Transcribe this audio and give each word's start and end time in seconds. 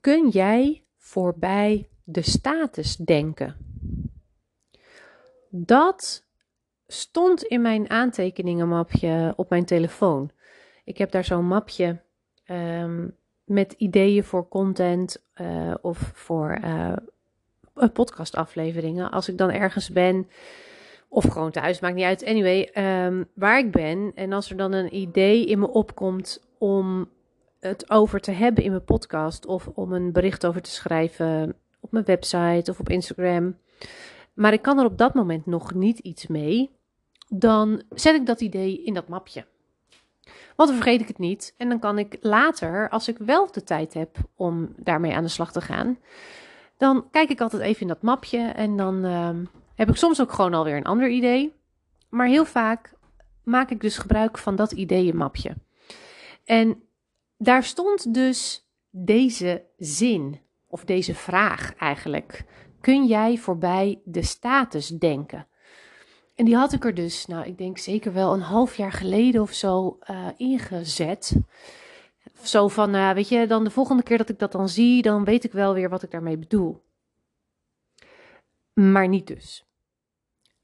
kun 0.00 0.28
jij 0.28 0.84
voorbij 0.96 1.88
de 2.04 2.22
status 2.22 2.96
denken? 2.96 3.56
Dat 5.50 6.26
stond 6.86 7.42
in 7.42 7.62
mijn 7.62 7.90
aantekeningenmapje 7.90 9.32
op 9.36 9.50
mijn 9.50 9.64
telefoon. 9.64 10.30
Ik 10.84 10.98
heb 10.98 11.10
daar 11.10 11.24
zo'n 11.24 11.46
mapje 11.46 12.00
um, 12.46 13.16
met 13.44 13.72
ideeën 13.72 14.24
voor 14.24 14.48
content 14.48 15.24
uh, 15.40 15.74
of 15.80 16.10
voor 16.14 16.58
uh, 16.64 16.92
podcastafleveringen. 17.92 19.10
Als 19.10 19.28
ik 19.28 19.38
dan 19.38 19.50
ergens 19.50 19.90
ben 19.90 20.28
of 21.08 21.24
gewoon 21.24 21.50
thuis, 21.50 21.80
maakt 21.80 21.94
niet 21.94 22.04
uit. 22.04 22.24
Anyway, 22.24 22.70
um, 23.06 23.28
waar 23.34 23.58
ik 23.58 23.70
ben 23.70 24.12
en 24.14 24.32
als 24.32 24.50
er 24.50 24.56
dan 24.56 24.72
een 24.72 24.96
idee 24.96 25.46
in 25.46 25.58
me 25.58 25.68
opkomt 25.68 26.44
om 26.58 27.08
het 27.60 27.90
over 27.90 28.20
te 28.20 28.30
hebben 28.30 28.64
in 28.64 28.70
mijn 28.70 28.84
podcast 28.84 29.46
of 29.46 29.68
om 29.74 29.92
een 29.92 30.12
bericht 30.12 30.46
over 30.46 30.62
te 30.62 30.70
schrijven 30.70 31.54
op 31.80 31.92
mijn 31.92 32.04
website 32.04 32.70
of 32.70 32.80
op 32.80 32.88
Instagram. 32.88 33.58
Maar 34.34 34.52
ik 34.52 34.62
kan 34.62 34.78
er 34.78 34.84
op 34.84 34.98
dat 34.98 35.14
moment 35.14 35.46
nog 35.46 35.74
niet 35.74 35.98
iets 35.98 36.26
mee. 36.26 36.70
Dan 37.28 37.82
zet 37.90 38.14
ik 38.14 38.26
dat 38.26 38.40
idee 38.40 38.82
in 38.84 38.94
dat 38.94 39.08
mapje. 39.08 39.44
Want 40.56 40.68
dan 40.68 40.78
vergeet 40.78 41.00
ik 41.00 41.08
het 41.08 41.18
niet. 41.18 41.54
En 41.56 41.68
dan 41.68 41.78
kan 41.78 41.98
ik 41.98 42.16
later, 42.20 42.88
als 42.88 43.08
ik 43.08 43.18
wel 43.18 43.52
de 43.52 43.62
tijd 43.62 43.94
heb 43.94 44.16
om 44.36 44.72
daarmee 44.76 45.14
aan 45.14 45.22
de 45.22 45.28
slag 45.28 45.52
te 45.52 45.60
gaan, 45.60 45.98
dan 46.76 47.10
kijk 47.10 47.30
ik 47.30 47.40
altijd 47.40 47.62
even 47.62 47.80
in 47.80 47.88
dat 47.88 48.02
mapje. 48.02 48.38
En 48.38 48.76
dan 48.76 49.04
uh, 49.04 49.30
heb 49.74 49.88
ik 49.88 49.96
soms 49.96 50.20
ook 50.20 50.32
gewoon 50.32 50.54
alweer 50.54 50.76
een 50.76 50.84
ander 50.84 51.08
idee. 51.08 51.52
Maar 52.08 52.26
heel 52.26 52.44
vaak 52.44 52.92
maak 53.42 53.70
ik 53.70 53.80
dus 53.80 53.98
gebruik 53.98 54.38
van 54.38 54.56
dat 54.56 54.72
ideeënmapje. 54.72 55.56
En 56.44 56.82
daar 57.38 57.64
stond 57.64 58.14
dus 58.14 58.68
deze 58.90 59.64
zin, 59.76 60.40
of 60.66 60.84
deze 60.84 61.14
vraag 61.14 61.74
eigenlijk. 61.74 62.44
Kun 62.80 63.06
jij 63.06 63.36
voorbij 63.36 64.00
de 64.04 64.22
status 64.22 64.88
denken? 64.88 65.46
En 66.34 66.44
die 66.44 66.56
had 66.56 66.72
ik 66.72 66.84
er 66.84 66.94
dus, 66.94 67.26
nou, 67.26 67.46
ik 67.46 67.58
denk 67.58 67.78
zeker 67.78 68.12
wel 68.12 68.32
een 68.34 68.40
half 68.40 68.76
jaar 68.76 68.92
geleden 68.92 69.42
of 69.42 69.52
zo 69.52 69.98
uh, 70.10 70.28
ingezet. 70.36 71.36
Zo 72.42 72.68
van, 72.68 72.94
uh, 72.94 73.12
weet 73.12 73.28
je, 73.28 73.46
dan 73.46 73.64
de 73.64 73.70
volgende 73.70 74.02
keer 74.02 74.18
dat 74.18 74.28
ik 74.28 74.38
dat 74.38 74.52
dan 74.52 74.68
zie, 74.68 75.02
dan 75.02 75.24
weet 75.24 75.44
ik 75.44 75.52
wel 75.52 75.74
weer 75.74 75.88
wat 75.88 76.02
ik 76.02 76.10
daarmee 76.10 76.38
bedoel. 76.38 76.82
Maar 78.72 79.08
niet 79.08 79.26
dus. 79.26 79.67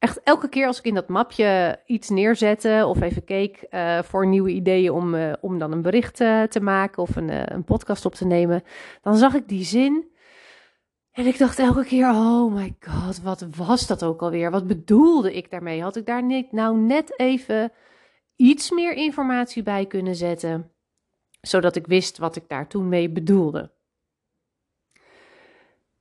Echt 0.04 0.22
elke 0.22 0.48
keer 0.48 0.66
als 0.66 0.78
ik 0.78 0.84
in 0.84 0.94
dat 0.94 1.08
mapje 1.08 1.80
iets 1.86 2.08
neerzette 2.08 2.84
of 2.86 3.00
even 3.00 3.24
keek 3.24 3.66
uh, 3.70 4.02
voor 4.02 4.26
nieuwe 4.26 4.50
ideeën 4.50 4.92
om, 4.92 5.14
uh, 5.14 5.32
om 5.40 5.58
dan 5.58 5.72
een 5.72 5.82
bericht 5.82 6.20
uh, 6.20 6.42
te 6.42 6.60
maken 6.60 7.02
of 7.02 7.16
een, 7.16 7.52
een 7.54 7.64
podcast 7.64 8.04
op 8.04 8.14
te 8.14 8.26
nemen, 8.26 8.62
dan 9.02 9.16
zag 9.16 9.34
ik 9.34 9.48
die 9.48 9.64
zin 9.64 10.10
en 11.10 11.26
ik 11.26 11.38
dacht 11.38 11.58
elke 11.58 11.84
keer, 11.84 12.08
oh 12.08 12.54
my 12.54 12.76
god, 12.80 13.22
wat 13.22 13.46
was 13.56 13.86
dat 13.86 14.04
ook 14.04 14.22
alweer? 14.22 14.50
Wat 14.50 14.66
bedoelde 14.66 15.34
ik 15.34 15.50
daarmee? 15.50 15.82
Had 15.82 15.96
ik 15.96 16.06
daar 16.06 16.22
niet, 16.22 16.52
nou 16.52 16.78
net 16.78 17.18
even 17.18 17.72
iets 18.36 18.70
meer 18.70 18.92
informatie 18.92 19.62
bij 19.62 19.86
kunnen 19.86 20.14
zetten, 20.14 20.72
zodat 21.40 21.76
ik 21.76 21.86
wist 21.86 22.18
wat 22.18 22.36
ik 22.36 22.48
daar 22.48 22.68
toen 22.68 22.88
mee 22.88 23.10
bedoelde? 23.10 23.72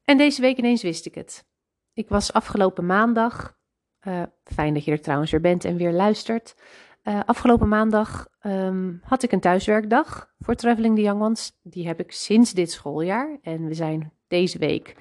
En 0.03 0.17
deze 0.17 0.41
week 0.41 0.57
ineens 0.57 0.81
wist 0.81 1.05
ik 1.05 1.15
het. 1.15 1.45
Ik 1.93 2.09
was 2.09 2.33
afgelopen 2.33 2.85
maandag, 2.85 3.61
uh, 4.07 4.21
fijn 4.43 4.73
dat 4.73 4.85
je 4.85 4.91
er 4.91 5.01
trouwens 5.01 5.31
weer 5.31 5.41
bent 5.41 5.65
en 5.65 5.77
weer 5.77 5.91
luistert. 5.91 6.55
Uh, 7.03 7.19
afgelopen 7.25 7.67
maandag 7.67 8.27
um, 8.43 9.01
had 9.03 9.23
ik 9.23 9.31
een 9.31 9.39
thuiswerkdag 9.39 10.33
voor 10.39 10.55
Traveling 10.55 10.95
the 10.95 11.01
Young 11.01 11.21
Ones. 11.21 11.59
Die 11.61 11.87
heb 11.87 11.99
ik 11.99 12.11
sinds 12.11 12.53
dit 12.53 12.71
schooljaar. 12.71 13.37
En 13.41 13.65
we 13.65 13.73
zijn 13.73 14.11
deze 14.27 14.57
week. 14.57 14.95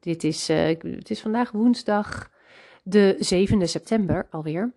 Dit 0.00 0.24
is, 0.24 0.50
uh, 0.50 0.66
het 0.82 1.10
is 1.10 1.20
vandaag 1.20 1.50
woensdag 1.50 2.30
de 2.82 3.16
7e 3.18 3.62
september 3.62 4.26
alweer. 4.30 4.72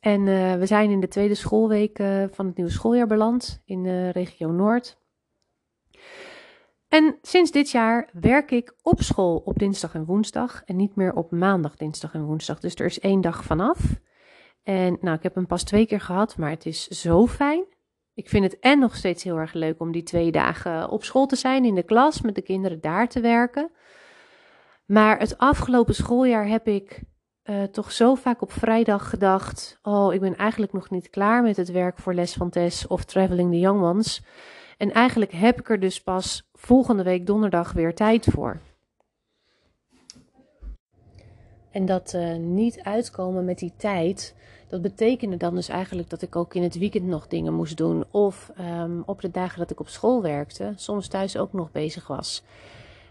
En 0.00 0.24
we 0.58 0.66
zijn 0.66 0.90
in 0.90 1.00
de 1.00 1.08
tweede 1.08 1.34
schoolweek 1.34 1.96
van 2.30 2.46
het 2.46 2.56
nieuwe 2.56 2.72
schooljaar 2.72 3.06
beland 3.06 3.62
in 3.64 3.82
de 3.82 4.10
regio 4.10 4.50
Noord. 4.50 4.97
En 6.88 7.18
sinds 7.22 7.50
dit 7.50 7.70
jaar 7.70 8.08
werk 8.12 8.50
ik 8.50 8.74
op 8.82 9.02
school 9.02 9.42
op 9.44 9.58
dinsdag 9.58 9.94
en 9.94 10.04
woensdag 10.04 10.62
en 10.64 10.76
niet 10.76 10.96
meer 10.96 11.14
op 11.14 11.30
maandag, 11.30 11.76
dinsdag 11.76 12.14
en 12.14 12.24
woensdag. 12.24 12.60
Dus 12.60 12.74
er 12.74 12.86
is 12.86 13.00
één 13.00 13.20
dag 13.20 13.44
vanaf. 13.44 13.78
En 14.62 14.98
nou, 15.00 15.16
ik 15.16 15.22
heb 15.22 15.34
hem 15.34 15.46
pas 15.46 15.62
twee 15.62 15.86
keer 15.86 16.00
gehad, 16.00 16.36
maar 16.36 16.50
het 16.50 16.66
is 16.66 16.86
zo 16.86 17.26
fijn. 17.26 17.64
Ik 18.14 18.28
vind 18.28 18.44
het 18.44 18.58
en 18.58 18.78
nog 18.78 18.96
steeds 18.96 19.24
heel 19.24 19.36
erg 19.36 19.52
leuk 19.52 19.80
om 19.80 19.92
die 19.92 20.02
twee 20.02 20.30
dagen 20.30 20.88
op 20.88 21.04
school 21.04 21.26
te 21.26 21.36
zijn, 21.36 21.64
in 21.64 21.74
de 21.74 21.82
klas, 21.82 22.20
met 22.20 22.34
de 22.34 22.42
kinderen 22.42 22.80
daar 22.80 23.08
te 23.08 23.20
werken. 23.20 23.70
Maar 24.86 25.18
het 25.18 25.38
afgelopen 25.38 25.94
schooljaar 25.94 26.46
heb 26.46 26.66
ik 26.66 27.02
uh, 27.44 27.62
toch 27.62 27.92
zo 27.92 28.14
vaak 28.14 28.42
op 28.42 28.52
vrijdag 28.52 29.10
gedacht: 29.10 29.78
Oh, 29.82 30.14
ik 30.14 30.20
ben 30.20 30.36
eigenlijk 30.36 30.72
nog 30.72 30.90
niet 30.90 31.10
klaar 31.10 31.42
met 31.42 31.56
het 31.56 31.70
werk 31.70 31.98
voor 31.98 32.14
Les 32.14 32.32
van 32.32 32.50
Tess 32.50 32.86
of 32.86 33.04
Traveling 33.04 33.50
the 33.50 33.58
Young 33.58 33.82
Ones. 33.82 34.22
En 34.78 34.92
eigenlijk 34.92 35.32
heb 35.32 35.60
ik 35.60 35.70
er 35.70 35.80
dus 35.80 36.02
pas 36.02 36.48
volgende 36.52 37.02
week 37.02 37.26
donderdag 37.26 37.72
weer 37.72 37.94
tijd 37.94 38.24
voor. 38.30 38.60
En 41.70 41.86
dat 41.86 42.12
uh, 42.14 42.36
niet 42.36 42.80
uitkomen 42.82 43.44
met 43.44 43.58
die 43.58 43.72
tijd, 43.76 44.34
dat 44.68 44.82
betekende 44.82 45.36
dan 45.36 45.54
dus 45.54 45.68
eigenlijk 45.68 46.10
dat 46.10 46.22
ik 46.22 46.36
ook 46.36 46.54
in 46.54 46.62
het 46.62 46.78
weekend 46.78 47.06
nog 47.06 47.26
dingen 47.26 47.54
moest 47.54 47.76
doen. 47.76 48.04
Of 48.10 48.52
um, 48.60 49.02
op 49.06 49.20
de 49.20 49.30
dagen 49.30 49.58
dat 49.58 49.70
ik 49.70 49.80
op 49.80 49.88
school 49.88 50.22
werkte, 50.22 50.72
soms 50.76 51.08
thuis 51.08 51.36
ook 51.36 51.52
nog 51.52 51.72
bezig 51.72 52.06
was. 52.06 52.42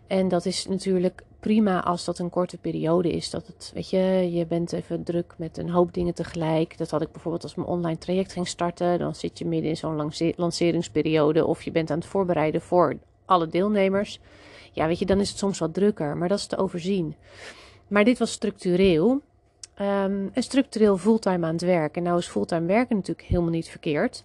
En 0.07 0.27
dat 0.27 0.45
is 0.45 0.67
natuurlijk 0.67 1.23
prima 1.39 1.83
als 1.83 2.05
dat 2.05 2.19
een 2.19 2.29
korte 2.29 2.57
periode 2.57 3.11
is. 3.11 3.29
Dat 3.29 3.47
het, 3.47 3.71
weet 3.73 3.89
je, 3.89 4.29
je 4.31 4.45
bent 4.45 4.73
even 4.73 5.03
druk 5.03 5.33
met 5.37 5.57
een 5.57 5.69
hoop 5.69 5.93
dingen 5.93 6.13
tegelijk. 6.13 6.77
Dat 6.77 6.89
had 6.89 7.01
ik 7.01 7.11
bijvoorbeeld 7.11 7.43
als 7.43 7.55
mijn 7.55 7.67
online 7.67 7.97
traject 7.97 8.31
ging 8.31 8.47
starten. 8.47 8.99
Dan 8.99 9.15
zit 9.15 9.39
je 9.39 9.45
midden 9.45 9.69
in 9.69 9.77
zo'n 9.77 10.11
lanceringsperiode. 10.35 11.45
Of 11.45 11.63
je 11.63 11.71
bent 11.71 11.91
aan 11.91 11.97
het 11.97 12.07
voorbereiden 12.07 12.61
voor 12.61 12.97
alle 13.25 13.47
deelnemers. 13.47 14.19
Ja, 14.71 14.87
weet 14.87 14.99
je, 14.99 15.05
dan 15.05 15.19
is 15.19 15.29
het 15.29 15.37
soms 15.37 15.59
wat 15.59 15.73
drukker. 15.73 16.17
Maar 16.17 16.27
dat 16.27 16.37
is 16.37 16.45
te 16.45 16.57
overzien. 16.57 17.15
Maar 17.87 18.03
dit 18.03 18.17
was 18.17 18.31
structureel. 18.31 19.21
Um, 19.81 20.29
en 20.33 20.43
structureel 20.43 20.97
fulltime 20.97 21.45
aan 21.45 21.53
het 21.53 21.61
werk. 21.61 21.95
En 21.95 22.03
nou 22.03 22.17
is 22.17 22.27
fulltime 22.27 22.65
werken 22.65 22.95
natuurlijk 22.95 23.27
helemaal 23.27 23.51
niet 23.51 23.69
verkeerd. 23.69 24.23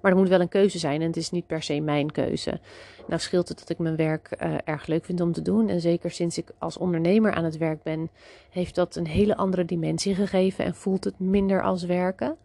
Maar 0.00 0.12
er 0.12 0.18
moet 0.18 0.28
wel 0.28 0.40
een 0.40 0.48
keuze 0.48 0.78
zijn 0.78 1.00
en 1.00 1.06
het 1.06 1.16
is 1.16 1.30
niet 1.30 1.46
per 1.46 1.62
se 1.62 1.80
mijn 1.80 2.12
keuze. 2.12 2.60
Nou 3.06 3.20
scheelt 3.20 3.48
het 3.48 3.58
dat 3.58 3.68
ik 3.68 3.78
mijn 3.78 3.96
werk 3.96 4.36
uh, 4.42 4.54
erg 4.64 4.86
leuk 4.86 5.04
vind 5.04 5.20
om 5.20 5.32
te 5.32 5.42
doen. 5.42 5.68
En 5.68 5.80
zeker 5.80 6.10
sinds 6.10 6.38
ik 6.38 6.50
als 6.58 6.78
ondernemer 6.78 7.32
aan 7.32 7.44
het 7.44 7.56
werk 7.56 7.82
ben, 7.82 8.10
heeft 8.50 8.74
dat 8.74 8.96
een 8.96 9.06
hele 9.06 9.36
andere 9.36 9.64
dimensie 9.64 10.14
gegeven 10.14 10.64
en 10.64 10.74
voelt 10.74 11.04
het 11.04 11.18
minder 11.18 11.62
als 11.62 11.84
werken. 11.84 12.36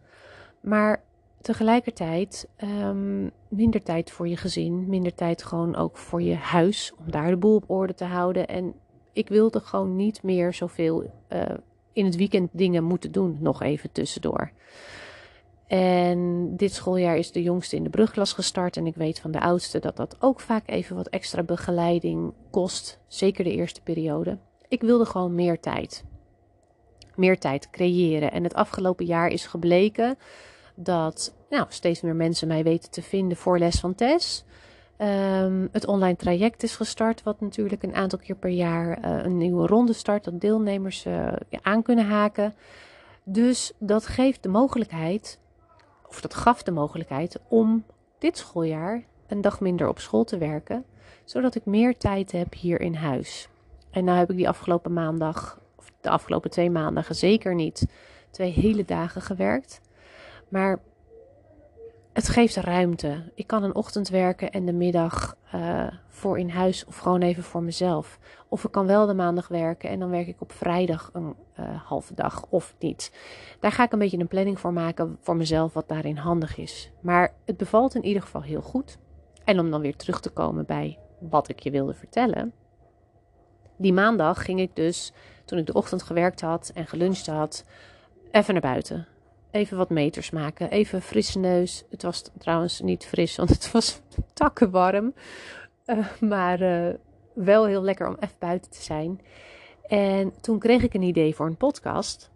Maar 0.60 1.02
tegelijkertijd 1.40 2.48
um, 2.62 3.30
minder 3.48 3.82
tijd 3.82 4.10
voor 4.10 4.28
je 4.28 4.36
gezin, 4.36 4.88
minder 4.88 5.14
tijd 5.14 5.42
gewoon 5.42 5.76
ook 5.76 5.96
voor 5.96 6.22
je 6.22 6.34
huis, 6.34 6.92
om 6.98 7.10
daar 7.10 7.30
de 7.30 7.36
boel 7.36 7.56
op 7.56 7.70
orde 7.70 7.94
te 7.94 8.04
houden. 8.04 8.46
En 8.46 8.74
ik 9.12 9.28
wilde 9.28 9.60
gewoon 9.60 9.96
niet 9.96 10.22
meer 10.22 10.54
zoveel 10.54 11.10
uh, 11.32 11.42
in 11.92 12.04
het 12.04 12.16
weekend 12.16 12.50
dingen 12.52 12.84
moeten 12.84 13.12
doen, 13.12 13.36
nog 13.40 13.62
even 13.62 13.92
tussendoor. 13.92 14.50
En 15.74 16.52
dit 16.56 16.72
schooljaar 16.72 17.16
is 17.16 17.32
de 17.32 17.42
jongste 17.42 17.76
in 17.76 17.82
de 17.82 17.90
brugklas 17.90 18.32
gestart. 18.32 18.76
En 18.76 18.86
ik 18.86 18.94
weet 18.94 19.20
van 19.20 19.30
de 19.30 19.40
oudste 19.40 19.78
dat 19.78 19.96
dat 19.96 20.16
ook 20.18 20.40
vaak 20.40 20.62
even 20.66 20.96
wat 20.96 21.08
extra 21.08 21.42
begeleiding 21.42 22.32
kost. 22.50 23.00
Zeker 23.06 23.44
de 23.44 23.52
eerste 23.52 23.80
periode. 23.82 24.38
Ik 24.68 24.80
wilde 24.80 25.04
gewoon 25.04 25.34
meer 25.34 25.60
tijd. 25.60 26.04
Meer 27.14 27.38
tijd 27.38 27.70
creëren. 27.70 28.32
En 28.32 28.42
het 28.42 28.54
afgelopen 28.54 29.04
jaar 29.04 29.28
is 29.28 29.46
gebleken 29.46 30.18
dat 30.74 31.34
nou, 31.50 31.66
steeds 31.68 32.00
meer 32.00 32.16
mensen 32.16 32.48
mij 32.48 32.62
weten 32.62 32.90
te 32.90 33.02
vinden 33.02 33.36
voor 33.36 33.58
les 33.58 33.80
van 33.80 33.94
Tess. 33.94 34.44
Um, 34.98 35.68
het 35.72 35.86
online 35.86 36.16
traject 36.16 36.62
is 36.62 36.76
gestart, 36.76 37.22
wat 37.22 37.40
natuurlijk 37.40 37.82
een 37.82 37.94
aantal 37.94 38.18
keer 38.18 38.36
per 38.36 38.50
jaar 38.50 38.98
uh, 39.04 39.24
een 39.24 39.36
nieuwe 39.36 39.66
ronde 39.66 39.92
start, 39.92 40.24
dat 40.24 40.40
deelnemers 40.40 41.06
uh, 41.06 41.32
aan 41.62 41.82
kunnen 41.82 42.06
haken. 42.06 42.54
Dus 43.24 43.72
dat 43.78 44.06
geeft 44.06 44.42
de 44.42 44.48
mogelijkheid 44.48 45.42
of 46.14 46.20
dat 46.20 46.34
gaf 46.34 46.62
de 46.62 46.70
mogelijkheid 46.70 47.38
om 47.48 47.84
dit 48.18 48.38
schooljaar 48.38 49.04
een 49.26 49.40
dag 49.40 49.60
minder 49.60 49.88
op 49.88 49.98
school 49.98 50.24
te 50.24 50.38
werken, 50.38 50.84
zodat 51.24 51.54
ik 51.54 51.66
meer 51.66 51.96
tijd 51.96 52.32
heb 52.32 52.54
hier 52.54 52.80
in 52.80 52.94
huis. 52.94 53.48
En 53.90 54.04
nou 54.04 54.18
heb 54.18 54.30
ik 54.30 54.36
die 54.36 54.48
afgelopen 54.48 54.92
maandag, 54.92 55.60
of 55.76 55.92
de 56.00 56.10
afgelopen 56.10 56.50
twee 56.50 56.70
maandagen 56.70 57.14
zeker 57.14 57.54
niet, 57.54 57.86
twee 58.30 58.50
hele 58.50 58.84
dagen 58.84 59.22
gewerkt. 59.22 59.80
Maar 60.48 60.78
het 62.12 62.28
geeft 62.28 62.56
ruimte. 62.56 63.30
Ik 63.34 63.46
kan 63.46 63.62
een 63.62 63.74
ochtend 63.74 64.08
werken 64.08 64.50
en 64.50 64.64
de 64.64 64.72
middag 64.72 65.36
uh, 65.54 65.86
voor 66.08 66.38
in 66.38 66.48
huis 66.48 66.84
of 66.84 66.98
gewoon 66.98 67.22
even 67.22 67.42
voor 67.42 67.62
mezelf. 67.62 68.18
Of 68.48 68.64
ik 68.64 68.70
kan 68.70 68.86
wel 68.86 69.06
de 69.06 69.14
maandag 69.14 69.48
werken 69.48 69.90
en 69.90 69.98
dan 69.98 70.10
werk 70.10 70.26
ik 70.26 70.40
op 70.40 70.52
vrijdag 70.52 71.10
een 71.12 71.34
uh, 71.60 71.82
halve 71.84 72.14
dag 72.14 72.46
of 72.48 72.74
niet. 72.78 73.12
Daar 73.60 73.72
ga 73.72 73.84
ik 73.84 73.92
een 73.92 73.98
beetje 73.98 74.18
een 74.18 74.28
planning 74.28 74.60
voor 74.60 74.72
maken 74.72 75.18
voor 75.20 75.36
mezelf 75.36 75.72
wat 75.72 75.88
daarin 75.88 76.16
handig 76.16 76.58
is. 76.58 76.90
Maar 77.00 77.34
het 77.44 77.56
bevalt 77.56 77.94
in 77.94 78.04
ieder 78.04 78.22
geval 78.22 78.42
heel 78.42 78.62
goed. 78.62 78.98
En 79.44 79.60
om 79.60 79.70
dan 79.70 79.80
weer 79.80 79.96
terug 79.96 80.20
te 80.20 80.30
komen 80.30 80.66
bij 80.66 80.98
wat 81.18 81.48
ik 81.48 81.58
je 81.58 81.70
wilde 81.70 81.94
vertellen. 81.94 82.52
Die 83.76 83.92
maandag 83.92 84.44
ging 84.44 84.60
ik 84.60 84.76
dus, 84.76 85.12
toen 85.44 85.58
ik 85.58 85.66
de 85.66 85.72
ochtend 85.72 86.02
gewerkt 86.02 86.40
had 86.40 86.70
en 86.74 86.86
geluncht 86.86 87.26
had, 87.26 87.64
even 88.30 88.52
naar 88.52 88.62
buiten. 88.62 89.06
Even 89.54 89.76
wat 89.76 89.90
meters 89.90 90.30
maken, 90.30 90.70
even 90.70 91.02
frisse 91.02 91.38
neus. 91.38 91.84
Het 91.90 92.02
was 92.02 92.22
trouwens 92.38 92.80
niet 92.80 93.06
fris, 93.06 93.36
want 93.36 93.48
het 93.48 93.70
was 93.72 94.00
takkenwarm. 94.32 95.14
Uh, 95.86 96.06
maar 96.20 96.62
uh, 96.62 96.94
wel 97.34 97.66
heel 97.66 97.82
lekker 97.82 98.08
om 98.08 98.16
even 98.20 98.36
buiten 98.38 98.70
te 98.70 98.82
zijn. 98.82 99.20
En 99.86 100.32
toen 100.40 100.58
kreeg 100.58 100.82
ik 100.82 100.94
een 100.94 101.02
idee 101.02 101.34
voor 101.34 101.46
een 101.46 101.56
podcast. 101.56 102.30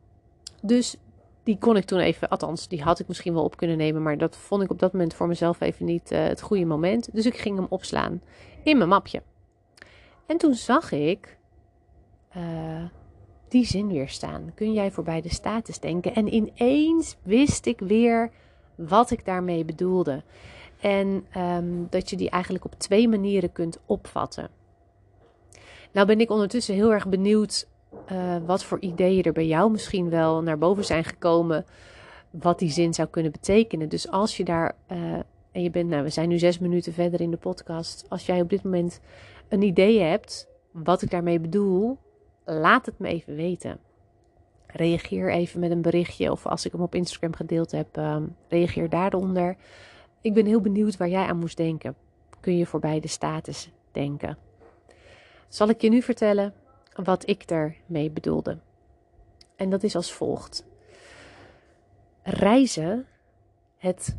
Dus 0.62 0.96
die 1.42 1.58
kon 1.58 1.76
ik 1.76 1.84
toen 1.84 1.98
even, 1.98 2.28
althans, 2.28 2.68
die 2.68 2.82
had 2.82 2.98
ik 2.98 3.08
misschien 3.08 3.34
wel 3.34 3.44
op 3.44 3.56
kunnen 3.56 3.76
nemen, 3.76 4.02
maar 4.02 4.18
dat 4.18 4.36
vond 4.36 4.62
ik 4.62 4.70
op 4.70 4.78
dat 4.78 4.92
moment 4.92 5.14
voor 5.14 5.26
mezelf 5.26 5.60
even 5.60 5.84
niet 5.84 6.12
uh, 6.12 6.24
het 6.24 6.40
goede 6.40 6.64
moment. 6.64 7.08
Dus 7.12 7.26
ik 7.26 7.36
ging 7.36 7.56
hem 7.56 7.66
opslaan 7.68 8.22
in 8.62 8.76
mijn 8.76 8.88
mapje. 8.88 9.22
En 10.26 10.36
toen 10.36 10.54
zag 10.54 10.92
ik 10.92 11.38
die 13.50 13.64
zin 13.64 13.88
weer 13.88 14.08
staan. 14.08 14.52
Kun 14.54 14.72
jij 14.72 14.90
voorbij 14.90 15.20
de 15.20 15.34
status 15.34 15.78
denken? 15.78 16.14
En 16.14 16.34
ineens 16.34 17.16
wist 17.22 17.66
ik 17.66 17.80
weer 17.80 18.30
wat 18.74 19.10
ik 19.10 19.24
daarmee 19.24 19.64
bedoelde. 19.64 20.22
En 20.80 21.26
um, 21.36 21.86
dat 21.90 22.10
je 22.10 22.16
die 22.16 22.30
eigenlijk 22.30 22.64
op 22.64 22.74
twee 22.74 23.08
manieren 23.08 23.52
kunt 23.52 23.78
opvatten. 23.86 24.50
Nou 25.92 26.06
ben 26.06 26.20
ik 26.20 26.30
ondertussen 26.30 26.74
heel 26.74 26.92
erg 26.92 27.08
benieuwd 27.08 27.68
uh, 28.12 28.36
wat 28.46 28.64
voor 28.64 28.80
ideeën 28.80 29.22
er 29.22 29.32
bij 29.32 29.46
jou 29.46 29.70
misschien 29.70 30.10
wel 30.10 30.42
naar 30.42 30.58
boven 30.58 30.84
zijn 30.84 31.04
gekomen. 31.04 31.64
Wat 32.30 32.58
die 32.58 32.70
zin 32.70 32.94
zou 32.94 33.08
kunnen 33.08 33.32
betekenen. 33.32 33.88
Dus 33.88 34.10
als 34.10 34.36
je 34.36 34.44
daar, 34.44 34.74
uh, 34.92 34.98
en 35.52 35.62
je 35.62 35.70
bent, 35.70 35.88
nou 35.88 36.02
we 36.02 36.08
zijn 36.08 36.28
nu 36.28 36.38
zes 36.38 36.58
minuten 36.58 36.92
verder 36.92 37.20
in 37.20 37.30
de 37.30 37.36
podcast. 37.36 38.06
Als 38.08 38.26
jij 38.26 38.40
op 38.40 38.50
dit 38.50 38.62
moment 38.62 39.00
een 39.48 39.62
idee 39.62 40.00
hebt 40.00 40.48
wat 40.70 41.02
ik 41.02 41.10
daarmee 41.10 41.40
bedoel, 41.40 41.98
laat 42.48 42.86
het 42.86 42.98
me 42.98 43.08
even 43.08 43.34
weten. 43.34 43.78
Reageer 44.66 45.32
even 45.32 45.60
met 45.60 45.70
een 45.70 45.82
berichtje 45.82 46.30
of 46.30 46.46
als 46.46 46.66
ik 46.66 46.72
hem 46.72 46.80
op 46.80 46.94
Instagram 46.94 47.34
gedeeld 47.34 47.70
heb, 47.70 47.96
um, 47.96 48.36
reageer 48.48 48.88
daaronder. 48.88 49.56
Ik 50.20 50.34
ben 50.34 50.46
heel 50.46 50.60
benieuwd 50.60 50.96
waar 50.96 51.08
jij 51.08 51.26
aan 51.26 51.38
moest 51.38 51.56
denken. 51.56 51.96
Kun 52.40 52.56
je 52.56 52.66
voorbij 52.66 53.00
de 53.00 53.08
status 53.08 53.70
denken? 53.92 54.38
Zal 55.48 55.68
ik 55.68 55.80
je 55.80 55.88
nu 55.88 56.02
vertellen 56.02 56.54
wat 56.94 57.28
ik 57.28 57.48
daarmee 57.48 58.10
bedoelde? 58.10 58.58
En 59.56 59.70
dat 59.70 59.82
is 59.82 59.96
als 59.96 60.12
volgt. 60.12 60.66
Reizen, 62.22 63.06
het 63.76 64.16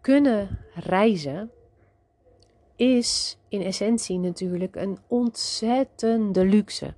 kunnen 0.00 0.58
reizen, 0.74 1.50
is 2.76 3.38
in 3.48 3.62
essentie 3.62 4.18
natuurlijk 4.18 4.76
een 4.76 4.98
ontzettende 5.06 6.44
luxe. 6.44 6.94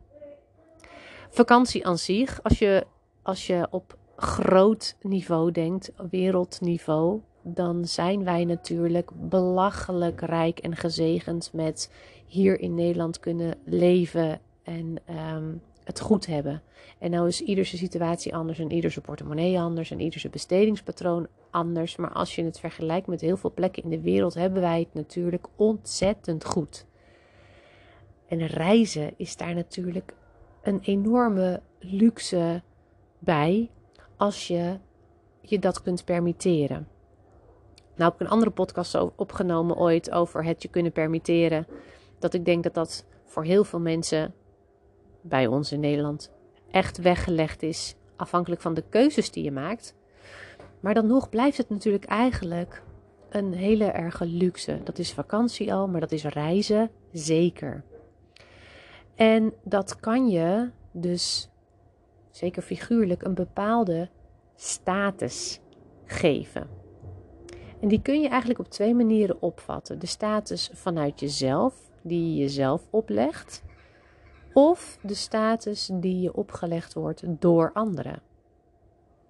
Vakantie 1.35 1.87
aan 1.87 1.99
zich, 1.99 2.43
als 2.43 2.59
je, 2.59 2.87
als 3.23 3.47
je 3.47 3.67
op 3.71 3.97
groot 4.17 4.97
niveau 5.03 5.51
denkt, 5.51 5.93
wereldniveau, 6.11 7.21
dan 7.43 7.85
zijn 7.85 8.25
wij 8.25 8.45
natuurlijk 8.45 9.11
belachelijk 9.15 10.21
rijk 10.21 10.59
en 10.59 10.77
gezegend 10.77 11.51
met 11.53 11.91
hier 12.27 12.61
in 12.61 12.75
Nederland 12.75 13.21
kunnen 13.21 13.55
leven 13.65 14.41
en 14.63 14.97
um, 15.35 15.63
het 15.85 16.01
goed 16.01 16.27
hebben. 16.27 16.63
En 16.99 17.11
nou 17.11 17.29
is 17.29 17.41
iedere 17.41 17.67
situatie 17.67 18.35
anders 18.35 18.59
en 18.59 18.73
iedere 18.73 19.01
portemonnee 19.01 19.61
anders 19.61 19.91
en 19.91 20.01
iedere 20.01 20.31
bestedingspatroon 20.31 21.27
anders. 21.51 21.97
Maar 21.97 22.13
als 22.13 22.35
je 22.35 22.45
het 22.45 22.61
vergelijkt 22.61 23.07
met 23.07 23.21
heel 23.21 23.37
veel 23.37 23.53
plekken 23.53 23.83
in 23.83 23.91
de 23.91 24.01
wereld, 24.01 24.35
hebben 24.35 24.63
wij 24.63 24.79
het 24.79 24.95
natuurlijk 24.95 25.47
ontzettend 25.57 26.45
goed. 26.45 26.87
En 28.29 28.47
reizen 28.47 29.13
is 29.17 29.37
daar 29.37 29.55
natuurlijk 29.55 30.15
een 30.63 30.81
enorme 30.81 31.61
luxe 31.79 32.63
bij 33.19 33.71
als 34.17 34.47
je 34.49 34.79
je 35.41 35.59
dat 35.59 35.83
kunt 35.83 36.05
permitteren. 36.05 36.89
Nou 37.97 38.11
heb 38.11 38.15
ik 38.15 38.21
een 38.21 38.33
andere 38.33 38.51
podcast 38.51 38.99
opgenomen 39.17 39.77
ooit 39.77 40.11
over 40.11 40.45
het 40.45 40.63
je 40.63 40.69
kunnen 40.69 40.93
permitteren. 40.93 41.67
Dat 42.19 42.35
ik 42.35 42.45
denk 42.45 42.63
dat 42.63 42.75
dat 42.75 43.05
voor 43.25 43.45
heel 43.45 43.65
veel 43.65 43.81
mensen 43.81 44.35
bij 45.21 45.47
ons 45.47 45.73
in 45.73 45.81
Nederland 45.81 46.31
echt 46.71 46.99
weggelegd 46.99 47.63
is. 47.63 47.95
Afhankelijk 48.17 48.61
van 48.61 48.75
de 48.75 48.85
keuzes 48.89 49.31
die 49.31 49.45
je 49.45 49.53
maakt. 49.53 49.95
Maar 50.81 50.95
dan 50.95 51.07
nog 51.07 51.29
blijft 51.29 51.57
het 51.57 51.71
natuurlijk 51.71 52.05
eigenlijk 52.05 52.83
een 53.29 53.53
hele 53.53 53.85
erge 53.85 54.27
luxe. 54.27 54.81
Dat 54.85 54.99
is 54.99 55.13
vakantie 55.13 55.75
al, 55.75 55.89
maar 55.89 56.01
dat 56.01 56.13
is 56.13 56.25
reizen 56.25 56.91
zeker. 57.13 57.85
En 59.15 59.53
dat 59.65 60.01
kan 60.01 60.29
je 60.29 60.71
dus, 60.93 61.51
zeker 62.31 62.63
figuurlijk, 62.63 63.23
een 63.23 63.35
bepaalde 63.35 64.09
status 64.55 65.61
geven. 66.05 66.69
En 67.81 67.89
die 67.89 68.03
kun 68.03 68.21
je 68.21 68.29
eigenlijk 68.29 68.61
op 68.61 68.69
twee 68.69 68.95
manieren 68.95 69.43
opvatten. 69.43 69.99
De 69.99 70.07
status 70.07 70.71
vanuit 70.73 71.21
jezelf, 71.21 71.91
die 72.03 72.35
je 72.35 72.41
jezelf 72.41 72.89
oplegt. 72.91 73.63
Of 74.53 74.99
de 75.03 75.15
status 75.15 75.91
die 75.93 76.21
je 76.21 76.35
opgelegd 76.35 76.95
wordt 76.95 77.23
door 77.27 77.73
anderen. 77.73 78.23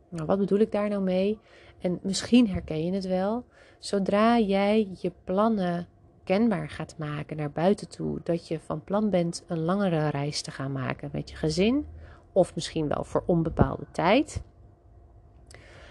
Nou, 0.08 0.26
wat 0.26 0.38
bedoel 0.38 0.58
ik 0.58 0.72
daar 0.72 0.88
nou 0.88 1.02
mee? 1.02 1.38
En 1.78 1.98
misschien 2.02 2.48
herken 2.48 2.84
je 2.84 2.92
het 2.92 3.06
wel. 3.06 3.44
Zodra 3.78 4.38
jij 4.38 4.88
je 5.00 5.12
plannen 5.24 5.88
kenbaar 6.32 6.70
gaat 6.70 6.94
maken 6.98 7.36
naar 7.36 7.50
buiten 7.50 7.88
toe, 7.88 8.20
dat 8.22 8.48
je 8.48 8.60
van 8.60 8.84
plan 8.84 9.10
bent 9.10 9.44
een 9.46 9.60
langere 9.60 10.08
reis 10.08 10.42
te 10.42 10.50
gaan 10.50 10.72
maken 10.72 11.10
met 11.12 11.30
je 11.30 11.36
gezin, 11.36 11.86
of 12.32 12.54
misschien 12.54 12.88
wel 12.88 13.04
voor 13.04 13.22
onbepaalde 13.26 13.86
tijd, 13.90 14.42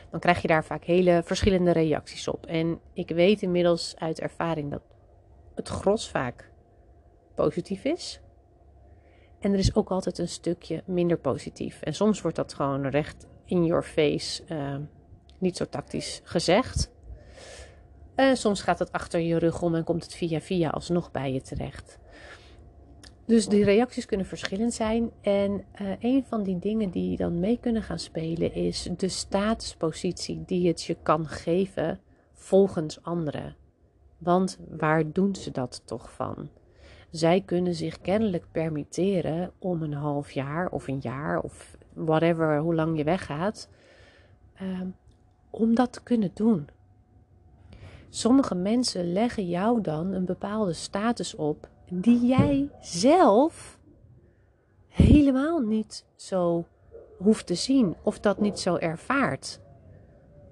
dan 0.09 0.19
krijg 0.19 0.41
je 0.41 0.47
daar 0.47 0.65
vaak 0.65 0.83
hele 0.83 1.21
verschillende 1.25 1.71
reacties 1.71 2.27
op. 2.27 2.45
En 2.45 2.79
ik 2.93 3.09
weet 3.09 3.41
inmiddels 3.41 3.95
uit 3.97 4.19
ervaring 4.19 4.71
dat 4.71 4.81
het 5.55 5.67
gros 5.67 6.09
vaak 6.09 6.51
positief 7.35 7.83
is. 7.83 8.21
En 9.39 9.51
er 9.53 9.59
is 9.59 9.75
ook 9.75 9.91
altijd 9.91 10.17
een 10.17 10.27
stukje 10.27 10.83
minder 10.85 11.17
positief. 11.17 11.81
En 11.81 11.93
soms 11.93 12.21
wordt 12.21 12.37
dat 12.37 12.53
gewoon 12.53 12.87
recht 12.87 13.27
in 13.45 13.65
your 13.65 13.83
face, 13.83 14.43
uh, 14.49 14.75
niet 15.37 15.57
zo 15.57 15.65
tactisch 15.65 16.21
gezegd. 16.23 16.91
En 18.21 18.37
soms 18.37 18.61
gaat 18.61 18.79
het 18.79 18.91
achter 18.91 19.19
je 19.19 19.37
rug 19.37 19.61
om 19.61 19.75
en 19.75 19.83
komt 19.83 20.03
het 20.03 20.13
via 20.13 20.41
via 20.41 20.69
alsnog 20.69 21.11
bij 21.11 21.33
je 21.33 21.41
terecht. 21.41 21.99
Dus 23.25 23.47
die 23.47 23.63
reacties 23.63 24.05
kunnen 24.05 24.25
verschillend 24.25 24.73
zijn. 24.73 25.11
En 25.21 25.51
uh, 25.81 25.91
een 25.99 26.25
van 26.27 26.43
die 26.43 26.59
dingen 26.59 26.89
die 26.89 27.17
dan 27.17 27.39
mee 27.39 27.59
kunnen 27.59 27.83
gaan 27.83 27.99
spelen 27.99 28.53
is 28.53 28.89
de 28.97 29.07
statuspositie 29.07 30.43
die 30.45 30.67
het 30.67 30.83
je 30.83 30.97
kan 31.03 31.27
geven 31.27 31.99
volgens 32.31 33.03
anderen. 33.03 33.55
Want 34.17 34.59
waar 34.69 35.11
doen 35.11 35.35
ze 35.35 35.51
dat 35.51 35.81
toch 35.85 36.11
van? 36.11 36.49
Zij 37.11 37.41
kunnen 37.41 37.75
zich 37.75 38.01
kennelijk 38.01 38.45
permitteren 38.51 39.51
om 39.59 39.81
een 39.81 39.93
half 39.93 40.31
jaar 40.31 40.69
of 40.69 40.87
een 40.87 40.99
jaar 40.99 41.39
of 41.39 41.77
whatever, 41.93 42.59
hoe 42.59 42.75
lang 42.75 42.97
je 42.97 43.03
weggaat, 43.03 43.69
uh, 44.61 44.81
om 45.49 45.75
dat 45.75 45.93
te 45.93 46.03
kunnen 46.03 46.31
doen. 46.33 46.67
Sommige 48.13 48.55
mensen 48.55 49.13
leggen 49.13 49.47
jou 49.47 49.81
dan 49.81 50.13
een 50.13 50.25
bepaalde 50.25 50.73
status 50.73 51.35
op 51.35 51.69
die 51.89 52.25
jij 52.25 52.69
zelf 52.81 53.79
helemaal 54.87 55.59
niet 55.59 56.05
zo 56.15 56.65
hoeft 57.17 57.47
te 57.47 57.55
zien 57.55 57.95
of 58.03 58.19
dat 58.19 58.39
niet 58.39 58.59
zo 58.59 58.75
ervaart. 58.75 59.59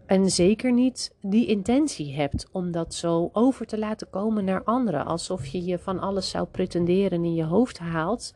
En 0.05 0.29
zeker 0.29 0.73
niet 0.73 1.15
die 1.21 1.47
intentie 1.47 2.15
hebt 2.15 2.47
om 2.51 2.71
dat 2.71 2.93
zo 2.93 3.29
over 3.33 3.65
te 3.65 3.77
laten 3.77 4.09
komen 4.09 4.45
naar 4.45 4.63
anderen. 4.63 5.05
Alsof 5.05 5.45
je 5.45 5.63
je 5.63 5.79
van 5.79 5.99
alles 5.99 6.29
zou 6.29 6.47
pretenderen 6.47 7.23
in 7.23 7.33
je 7.33 7.43
hoofd 7.43 7.79
haalt 7.79 8.33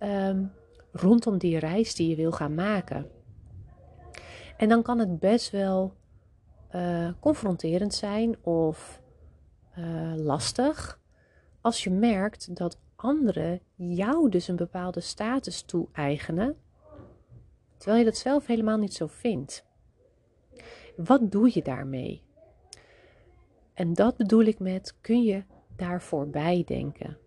um, 0.00 0.52
rondom 0.92 1.38
die 1.38 1.58
reis 1.58 1.94
die 1.94 2.08
je 2.08 2.16
wil 2.16 2.32
gaan 2.32 2.54
maken. 2.54 3.06
En 4.56 4.68
dan 4.68 4.82
kan 4.82 4.98
het 4.98 5.18
best 5.18 5.50
wel 5.50 5.92
uh, 6.74 7.10
confronterend 7.20 7.94
zijn 7.94 8.44
of 8.44 9.02
uh, 9.78 10.12
lastig 10.16 11.00
als 11.60 11.84
je 11.84 11.90
merkt 11.90 12.56
dat 12.56 12.78
anderen 12.96 13.60
jou 13.74 14.28
dus 14.28 14.48
een 14.48 14.56
bepaalde 14.56 15.00
status 15.00 15.62
toe-eigenen, 15.62 16.56
terwijl 17.76 17.98
je 17.98 18.04
dat 18.04 18.16
zelf 18.16 18.46
helemaal 18.46 18.78
niet 18.78 18.94
zo 18.94 19.06
vindt. 19.06 19.64
Wat 20.96 21.32
doe 21.32 21.50
je 21.54 21.62
daarmee? 21.62 22.22
En 23.74 23.94
dat 23.94 24.16
bedoel 24.16 24.44
ik 24.44 24.58
met: 24.58 24.96
kun 25.00 25.22
je 25.22 25.44
daar 25.76 26.02
voorbij 26.02 26.62
denken? 26.66 27.18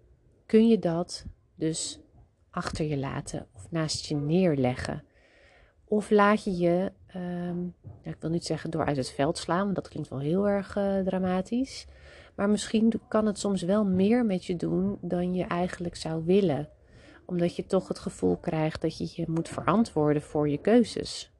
Kun 0.46 0.68
je 0.68 0.80
dat 0.80 1.26
dus 1.56 2.00
achter 2.50 2.86
je 2.86 2.98
laten 2.98 3.48
of 3.56 3.72
naast 3.72 4.06
je 4.06 4.16
neerleggen? 4.16 5.04
Of 5.86 6.10
laat 6.10 6.44
je 6.44 6.58
je, 6.58 6.92
um, 7.16 7.74
ik 8.02 8.16
wil 8.20 8.30
niet 8.30 8.46
zeggen 8.46 8.70
door 8.70 8.86
uit 8.86 8.98
het 8.98 9.12
veld 9.12 9.38
slaan, 9.38 9.64
want 9.64 9.76
dat 9.76 9.90
klinkt 9.90 10.10
wel 10.10 10.20
heel 10.20 10.48
erg 10.48 10.76
uh, 10.76 11.00
dramatisch. 11.00 11.88
Maar 12.36 12.50
misschien 12.50 12.94
kan 13.08 13.26
het 13.26 13.40
soms 13.40 13.62
wel 13.62 13.86
meer 13.86 14.26
met 14.26 14.46
je 14.46 14.56
doen 14.56 14.98
dan 15.02 15.34
je 15.34 15.44
eigenlijk 15.44 15.96
zou 15.96 16.26
willen. 16.26 16.70
Omdat 17.26 17.56
je 17.56 17.66
toch 17.66 17.88
het 17.88 18.00
gevoel 18.00 18.38
krijgt 18.38 18.82
dat 18.82 18.98
je 18.98 19.22
je 19.22 19.32
moet 19.32 19.50
verantwoorden 19.50 20.22
voor 20.22 20.50
je 20.50 20.58
keuzes. 20.58 21.32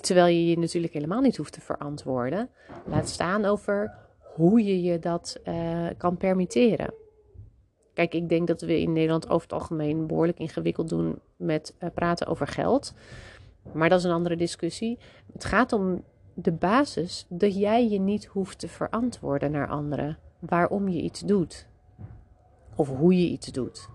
Terwijl 0.00 0.26
je 0.26 0.46
je 0.46 0.58
natuurlijk 0.58 0.92
helemaal 0.92 1.20
niet 1.20 1.36
hoeft 1.36 1.52
te 1.52 1.60
verantwoorden. 1.60 2.48
Laat 2.86 3.08
staan 3.08 3.44
over 3.44 3.94
hoe 4.34 4.64
je 4.64 4.82
je 4.82 4.98
dat 4.98 5.40
uh, 5.44 5.86
kan 5.96 6.16
permitteren. 6.16 6.94
Kijk, 7.94 8.14
ik 8.14 8.28
denk 8.28 8.46
dat 8.46 8.60
we 8.60 8.80
in 8.80 8.92
Nederland 8.92 9.28
over 9.28 9.42
het 9.42 9.52
algemeen 9.52 10.06
behoorlijk 10.06 10.38
ingewikkeld 10.38 10.88
doen 10.88 11.18
met 11.36 11.74
uh, 11.78 11.90
praten 11.94 12.26
over 12.26 12.46
geld. 12.46 12.94
Maar 13.72 13.88
dat 13.88 13.98
is 13.98 14.04
een 14.04 14.12
andere 14.12 14.36
discussie. 14.36 14.98
Het 15.32 15.44
gaat 15.44 15.72
om 15.72 16.04
de 16.34 16.52
basis 16.52 17.26
dat 17.28 17.58
jij 17.58 17.88
je 17.88 18.00
niet 18.00 18.24
hoeft 18.24 18.58
te 18.58 18.68
verantwoorden 18.68 19.50
naar 19.50 19.68
anderen. 19.68 20.18
Waarom 20.38 20.88
je 20.88 21.00
iets 21.00 21.20
doet. 21.20 21.66
Of 22.76 22.88
hoe 22.88 23.20
je 23.20 23.28
iets 23.28 23.46
doet. 23.46 23.88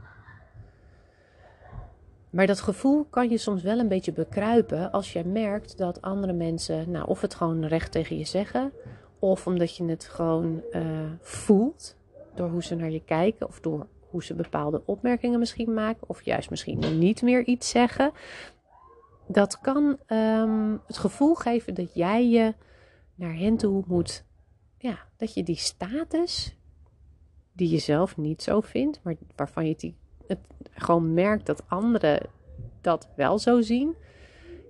Maar 2.29 2.47
dat 2.47 2.61
gevoel 2.61 3.05
kan 3.09 3.29
je 3.29 3.37
soms 3.37 3.61
wel 3.61 3.79
een 3.79 3.87
beetje 3.87 4.11
bekruipen 4.11 4.91
als 4.91 5.13
jij 5.13 5.23
merkt 5.23 5.77
dat 5.77 6.01
andere 6.01 6.33
mensen, 6.33 6.91
nou, 6.91 7.07
of 7.07 7.21
het 7.21 7.35
gewoon 7.35 7.65
recht 7.65 7.91
tegen 7.91 8.17
je 8.17 8.25
zeggen, 8.25 8.71
of 9.19 9.47
omdat 9.47 9.75
je 9.75 9.83
het 9.85 10.03
gewoon 10.03 10.61
uh, 10.71 10.81
voelt 11.19 11.95
door 12.35 12.49
hoe 12.49 12.63
ze 12.63 12.75
naar 12.75 12.91
je 12.91 13.03
kijken, 13.05 13.47
of 13.47 13.59
door 13.59 13.87
hoe 14.09 14.23
ze 14.23 14.33
bepaalde 14.33 14.81
opmerkingen 14.85 15.39
misschien 15.39 15.73
maken, 15.73 16.09
of 16.09 16.21
juist 16.21 16.49
misschien 16.49 16.99
niet 16.99 17.21
meer 17.21 17.43
iets 17.43 17.69
zeggen. 17.69 18.11
Dat 19.27 19.59
kan 19.59 19.97
um, 20.07 20.81
het 20.87 20.97
gevoel 20.97 21.35
geven 21.35 21.73
dat 21.73 21.93
jij 21.93 22.29
je 22.29 22.53
naar 23.15 23.35
hen 23.35 23.57
toe 23.57 23.83
moet, 23.87 24.23
ja, 24.77 24.97
dat 25.17 25.33
je 25.33 25.43
die 25.43 25.55
status, 25.55 26.55
die 27.53 27.69
je 27.69 27.79
zelf 27.79 28.17
niet 28.17 28.43
zo 28.43 28.61
vindt, 28.61 28.99
maar 29.03 29.15
waarvan 29.35 29.67
je 29.67 29.75
die 29.77 29.95
het 30.27 30.39
gewoon 30.71 31.13
merkt 31.13 31.45
dat 31.45 31.63
anderen 31.67 32.29
dat 32.81 33.09
wel 33.15 33.39
zo 33.39 33.61
zien, 33.61 33.95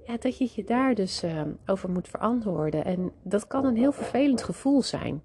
ja, 0.06 0.18
dat 0.18 0.38
je 0.38 0.50
je 0.56 0.64
daar 0.64 0.96
dus 0.96 1.24
uh, 1.24 1.42
over 1.66 1.90
moet 1.90 2.08
verantwoorden. 2.08 2.86
En 2.86 3.12
dat 3.24 3.48
kan 3.48 3.66
een 3.66 3.76
heel 3.76 3.92
vervelend 3.92 4.44
gevoel 4.44 4.82
zijn. 4.82 5.24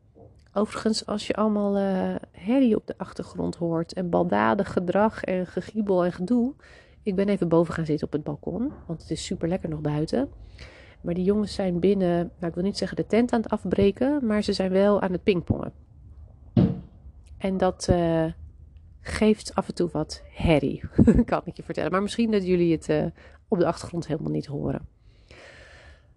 Overigens, 0.52 1.06
als 1.06 1.26
je 1.26 1.34
allemaal 1.34 1.78
uh, 1.78 2.14
herrie 2.30 2.76
op 2.76 2.86
de 2.86 2.94
achtergrond 2.96 3.56
hoort 3.56 3.92
en 3.92 4.10
baldadig 4.10 4.72
gedrag 4.72 5.24
en 5.24 5.46
gegiebel 5.46 6.04
en 6.04 6.12
gedoe. 6.12 6.54
Ik 7.02 7.14
ben 7.14 7.28
even 7.28 7.48
boven 7.48 7.74
gaan 7.74 7.86
zitten 7.86 8.06
op 8.06 8.12
het 8.12 8.22
balkon, 8.22 8.72
want 8.86 9.00
het 9.00 9.10
is 9.10 9.24
super 9.24 9.48
lekker 9.48 9.68
nog 9.68 9.80
buiten. 9.80 10.30
Maar 11.00 11.14
die 11.14 11.24
jongens 11.24 11.54
zijn 11.54 11.80
binnen, 11.80 12.16
nou 12.16 12.46
ik 12.46 12.54
wil 12.54 12.62
niet 12.62 12.78
zeggen 12.78 12.96
de 12.96 13.06
tent 13.06 13.32
aan 13.32 13.40
het 13.40 13.50
afbreken, 13.50 14.26
maar 14.26 14.42
ze 14.42 14.52
zijn 14.52 14.70
wel 14.70 15.00
aan 15.00 15.12
het 15.12 15.22
pingpongen. 15.22 15.72
En 17.38 17.56
dat, 17.56 17.86
uh, 17.90 18.24
geeft 19.02 19.54
af 19.54 19.68
en 19.68 19.74
toe 19.74 19.88
wat 19.92 20.22
herrie, 20.30 20.82
kan 21.24 21.42
ik 21.44 21.56
je 21.56 21.62
vertellen. 21.62 21.90
Maar 21.90 22.02
misschien 22.02 22.30
dat 22.30 22.46
jullie 22.46 22.72
het 22.72 22.88
uh, 22.88 23.04
op 23.48 23.58
de 23.58 23.66
achtergrond 23.66 24.06
helemaal 24.06 24.32
niet 24.32 24.46
horen. 24.46 24.88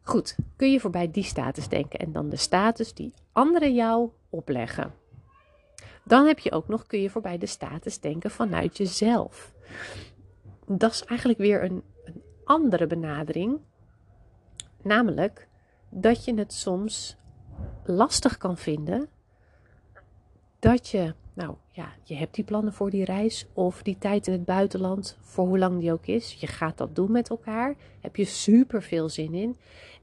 Goed, 0.01 0.37
kun 0.55 0.71
je 0.71 0.79
voorbij 0.79 1.11
die 1.11 1.23
status 1.23 1.67
denken 1.67 1.99
en 1.99 2.11
dan 2.11 2.29
de 2.29 2.35
status 2.35 2.93
die 2.93 3.13
anderen 3.31 3.73
jou 3.73 4.09
opleggen. 4.29 4.93
Dan 6.03 6.25
heb 6.25 6.39
je 6.39 6.51
ook 6.51 6.67
nog, 6.67 6.87
kun 6.87 7.01
je 7.01 7.09
voorbij 7.09 7.37
de 7.37 7.45
status 7.45 7.99
denken 7.99 8.31
vanuit 8.31 8.77
jezelf. 8.77 9.53
Dat 10.67 10.91
is 10.91 11.03
eigenlijk 11.03 11.39
weer 11.39 11.63
een, 11.63 11.83
een 12.03 12.21
andere 12.43 12.87
benadering. 12.87 13.59
Namelijk 14.81 15.47
dat 15.89 16.25
je 16.25 16.33
het 16.33 16.53
soms 16.53 17.17
lastig 17.83 18.37
kan 18.37 18.57
vinden 18.57 19.09
dat 20.59 20.87
je 20.87 21.13
nou 21.35 21.55
ja, 21.71 21.93
je 22.03 22.15
hebt 22.15 22.35
die 22.35 22.43
plannen 22.43 22.73
voor 22.73 22.89
die 22.89 23.05
reis 23.05 23.47
of 23.53 23.83
die 23.83 23.97
tijd 23.97 24.27
in 24.27 24.33
het 24.33 24.45
buitenland, 24.45 25.17
voor 25.21 25.47
hoe 25.47 25.57
lang 25.57 25.79
die 25.79 25.91
ook 25.91 26.05
is. 26.05 26.33
Je 26.33 26.47
gaat 26.47 26.77
dat 26.77 26.95
doen 26.95 27.11
met 27.11 27.29
elkaar. 27.29 27.75
Heb 28.01 28.15
je 28.15 28.25
super 28.25 28.83
veel 28.83 29.09
zin 29.09 29.33
in. 29.33 29.57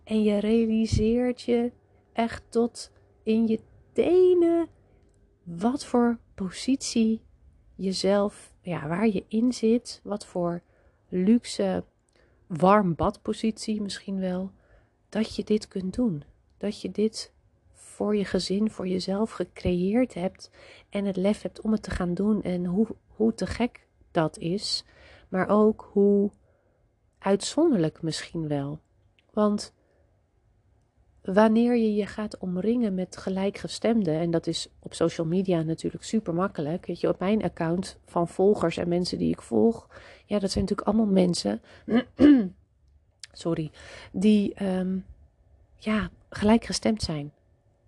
En 0.04 0.22
je 0.22 0.38
realiseert 0.38 1.40
je 1.40 1.72
echt 2.12 2.42
tot 2.48 2.90
in 3.22 3.46
je 3.46 3.60
tenen 3.92 4.68
wat 5.42 5.84
voor 5.84 6.18
positie 6.34 7.22
jezelf, 7.74 8.51
ja, 8.62 8.88
waar 8.88 9.08
je 9.08 9.24
in 9.28 9.52
zit. 9.52 10.00
Wat 10.04 10.26
voor 10.26 10.62
luxe 11.08 11.84
warm 12.46 12.94
badpositie 12.94 13.82
misschien 13.82 14.18
wel. 14.18 14.50
Dat 15.08 15.36
je 15.36 15.44
dit 15.44 15.68
kunt 15.68 15.94
doen. 15.94 16.24
Dat 16.56 16.80
je 16.80 16.90
dit 16.90 17.32
voor 17.72 18.16
je 18.16 18.24
gezin, 18.24 18.70
voor 18.70 18.88
jezelf 18.88 19.30
gecreëerd 19.30 20.14
hebt 20.14 20.50
en 20.90 21.04
het 21.04 21.16
lef 21.16 21.42
hebt 21.42 21.60
om 21.60 21.72
het 21.72 21.82
te 21.82 21.90
gaan 21.90 22.14
doen 22.14 22.42
en 22.42 22.64
hoe, 22.64 22.86
hoe 23.06 23.34
te 23.34 23.46
gek 23.46 23.86
dat 24.10 24.38
is, 24.38 24.84
maar 25.28 25.48
ook 25.48 25.88
hoe 25.92 26.30
uitzonderlijk 27.18 28.02
misschien 28.02 28.48
wel. 28.48 28.80
Want 29.32 29.74
wanneer 31.22 31.76
je 31.76 31.94
je 31.94 32.06
gaat 32.06 32.38
omringen 32.38 32.94
met 32.94 33.16
gelijkgestemden, 33.16 34.14
en 34.18 34.30
dat 34.30 34.46
is 34.46 34.68
op 34.78 34.94
social 34.94 35.26
media 35.26 35.62
natuurlijk 35.62 36.04
super 36.04 36.34
makkelijk. 36.34 36.86
Weet 36.86 37.00
je, 37.00 37.08
op 37.08 37.18
mijn 37.18 37.42
account 37.42 37.98
van 38.06 38.28
volgers 38.28 38.76
en 38.76 38.88
mensen 38.88 39.18
die 39.18 39.32
ik 39.32 39.42
volg, 39.42 39.88
ja, 40.26 40.38
dat 40.38 40.50
zijn 40.50 40.64
natuurlijk 40.64 40.88
allemaal 40.88 41.12
mensen, 41.12 41.60
sorry, 43.32 43.70
die 44.12 44.64
um, 44.64 45.04
ja, 45.76 46.10
gelijkgestemd 46.28 47.02
zijn 47.02 47.32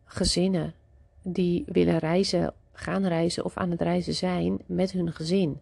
gezinnen 0.05 0.75
die 1.23 1.65
willen 1.67 1.99
reizen, 1.99 2.55
gaan 2.73 3.07
reizen 3.07 3.45
of 3.45 3.57
aan 3.57 3.71
het 3.71 3.81
reizen 3.81 4.15
zijn 4.15 4.59
met 4.67 4.93
hun 4.93 5.13
gezin. 5.13 5.61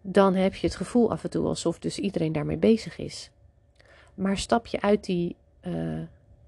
Dan 0.00 0.34
heb 0.34 0.54
je 0.54 0.66
het 0.66 0.76
gevoel 0.76 1.10
af 1.10 1.24
en 1.24 1.30
toe 1.30 1.46
alsof 1.46 1.78
dus 1.78 1.98
iedereen 1.98 2.32
daarmee 2.32 2.56
bezig 2.56 2.98
is. 2.98 3.30
Maar 4.14 4.38
stap 4.38 4.66
je 4.66 4.80
uit 4.80 5.04
die 5.04 5.36
uh, 5.66 6.02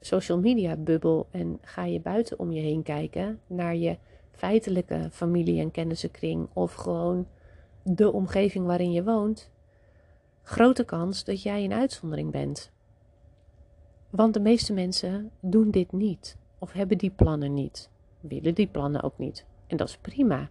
social 0.07 0.39
media 0.39 0.77
bubbel 0.77 1.27
en 1.31 1.59
ga 1.63 1.85
je 1.85 2.01
buiten 2.01 2.39
om 2.39 2.53
je 2.53 2.61
heen 2.61 2.83
kijken 2.83 3.41
naar 3.47 3.77
je 3.77 3.99
feitelijke 4.31 5.09
familie- 5.13 5.61
en 5.61 5.71
kennissenkring 5.71 6.49
of 6.53 6.75
gewoon 6.75 7.27
de 7.83 8.13
omgeving 8.13 8.67
waarin 8.67 8.93
je 8.93 9.05
woont, 9.05 9.51
grote 10.43 10.85
kans 10.85 11.25
dat 11.25 11.43
jij 11.43 11.65
een 11.65 11.73
uitzondering 11.73 12.31
bent. 12.31 12.71
Want 14.11 14.35
de 14.35 14.41
meeste 14.41 14.73
mensen 14.73 15.31
doen 15.41 15.71
dit 15.71 15.93
niet 15.93 16.37
of 16.59 16.73
hebben 16.73 16.99
die 16.99 17.11
plannen 17.11 17.55
niet. 17.55 17.91
Willen 18.21 18.55
die 18.55 18.67
plannen 18.67 19.03
ook 19.03 19.19
niet. 19.19 19.45
En 19.67 19.77
dat 19.77 19.89
is 19.89 19.97
prima. 19.97 20.49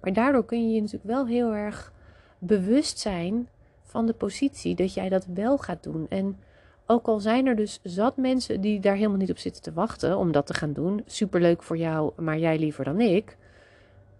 Maar 0.00 0.12
daardoor 0.12 0.44
kun 0.44 0.68
je 0.68 0.74
je 0.74 0.80
natuurlijk 0.80 1.10
wel 1.10 1.26
heel 1.26 1.54
erg 1.54 1.92
bewust 2.38 2.98
zijn 2.98 3.48
van 3.82 4.06
de 4.06 4.12
positie 4.12 4.74
dat 4.74 4.94
jij 4.94 5.08
dat 5.08 5.26
wel 5.34 5.58
gaat 5.58 5.82
doen. 5.82 6.06
En 6.08 6.38
ook 6.86 7.06
al 7.06 7.20
zijn 7.20 7.46
er 7.46 7.56
dus 7.56 7.80
zat 7.82 8.16
mensen 8.16 8.60
die 8.60 8.80
daar 8.80 8.94
helemaal 8.94 9.16
niet 9.16 9.30
op 9.30 9.38
zitten 9.38 9.62
te 9.62 9.72
wachten 9.72 10.18
om 10.18 10.32
dat 10.32 10.46
te 10.46 10.54
gaan 10.54 10.72
doen, 10.72 11.02
superleuk 11.06 11.62
voor 11.62 11.76
jou, 11.76 12.12
maar 12.16 12.38
jij 12.38 12.58
liever 12.58 12.84
dan 12.84 13.00
ik, 13.00 13.36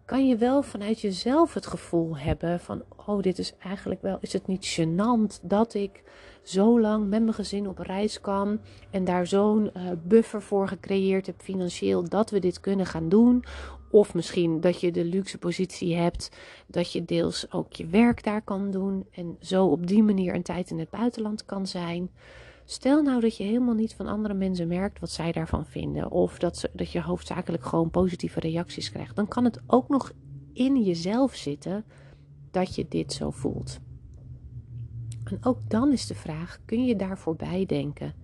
kan 0.04 0.28
je 0.28 0.36
wel 0.36 0.62
vanuit 0.62 1.00
jezelf 1.00 1.54
het 1.54 1.66
gevoel 1.66 2.16
hebben 2.16 2.60
van, 2.60 2.82
oh, 3.06 3.22
dit 3.22 3.38
is 3.38 3.54
eigenlijk 3.58 4.02
wel, 4.02 4.18
is 4.20 4.32
het 4.32 4.46
niet 4.46 4.78
gênant 4.78 5.40
dat 5.42 5.74
ik 5.74 6.02
zo 6.42 6.80
lang 6.80 7.08
met 7.08 7.22
mijn 7.22 7.34
gezin 7.34 7.68
op 7.68 7.78
reis 7.78 8.20
kan 8.20 8.60
en 8.90 9.04
daar 9.04 9.26
zo'n 9.26 9.70
uh, 9.76 9.82
buffer 10.02 10.42
voor 10.42 10.68
gecreëerd 10.68 11.26
heb 11.26 11.40
financieel 11.40 12.08
dat 12.08 12.30
we 12.30 12.38
dit 12.38 12.60
kunnen 12.60 12.86
gaan 12.86 13.08
doen. 13.08 13.44
Of 13.90 14.14
misschien 14.14 14.60
dat 14.60 14.80
je 14.80 14.92
de 14.92 15.04
luxe 15.04 15.38
positie 15.38 15.96
hebt 15.96 16.30
dat 16.66 16.92
je 16.92 17.04
deels 17.04 17.52
ook 17.52 17.72
je 17.72 17.86
werk 17.86 18.24
daar 18.24 18.42
kan 18.42 18.70
doen 18.70 19.06
en 19.10 19.36
zo 19.40 19.66
op 19.66 19.86
die 19.86 20.02
manier 20.02 20.34
een 20.34 20.42
tijd 20.42 20.70
in 20.70 20.78
het 20.78 20.90
buitenland 20.90 21.44
kan 21.44 21.66
zijn. 21.66 22.10
Stel 22.68 23.02
nou 23.02 23.20
dat 23.20 23.36
je 23.36 23.44
helemaal 23.44 23.74
niet 23.74 23.94
van 23.94 24.06
andere 24.06 24.34
mensen 24.34 24.68
merkt 24.68 25.00
wat 25.00 25.10
zij 25.10 25.32
daarvan 25.32 25.66
vinden. 25.66 26.10
Of 26.10 26.38
dat, 26.38 26.56
ze, 26.56 26.70
dat 26.72 26.90
je 26.90 27.02
hoofdzakelijk 27.02 27.64
gewoon 27.64 27.90
positieve 27.90 28.40
reacties 28.40 28.90
krijgt. 28.90 29.16
Dan 29.16 29.28
kan 29.28 29.44
het 29.44 29.60
ook 29.66 29.88
nog 29.88 30.12
in 30.52 30.82
jezelf 30.82 31.34
zitten 31.34 31.84
dat 32.50 32.74
je 32.74 32.86
dit 32.88 33.12
zo 33.12 33.30
voelt. 33.30 33.78
En 35.24 35.44
ook 35.44 35.58
dan 35.68 35.92
is 35.92 36.06
de 36.06 36.14
vraag: 36.14 36.58
kun 36.64 36.84
je 36.84 36.96
daar 36.96 37.18
voorbij 37.18 37.66
denken? 37.66 38.14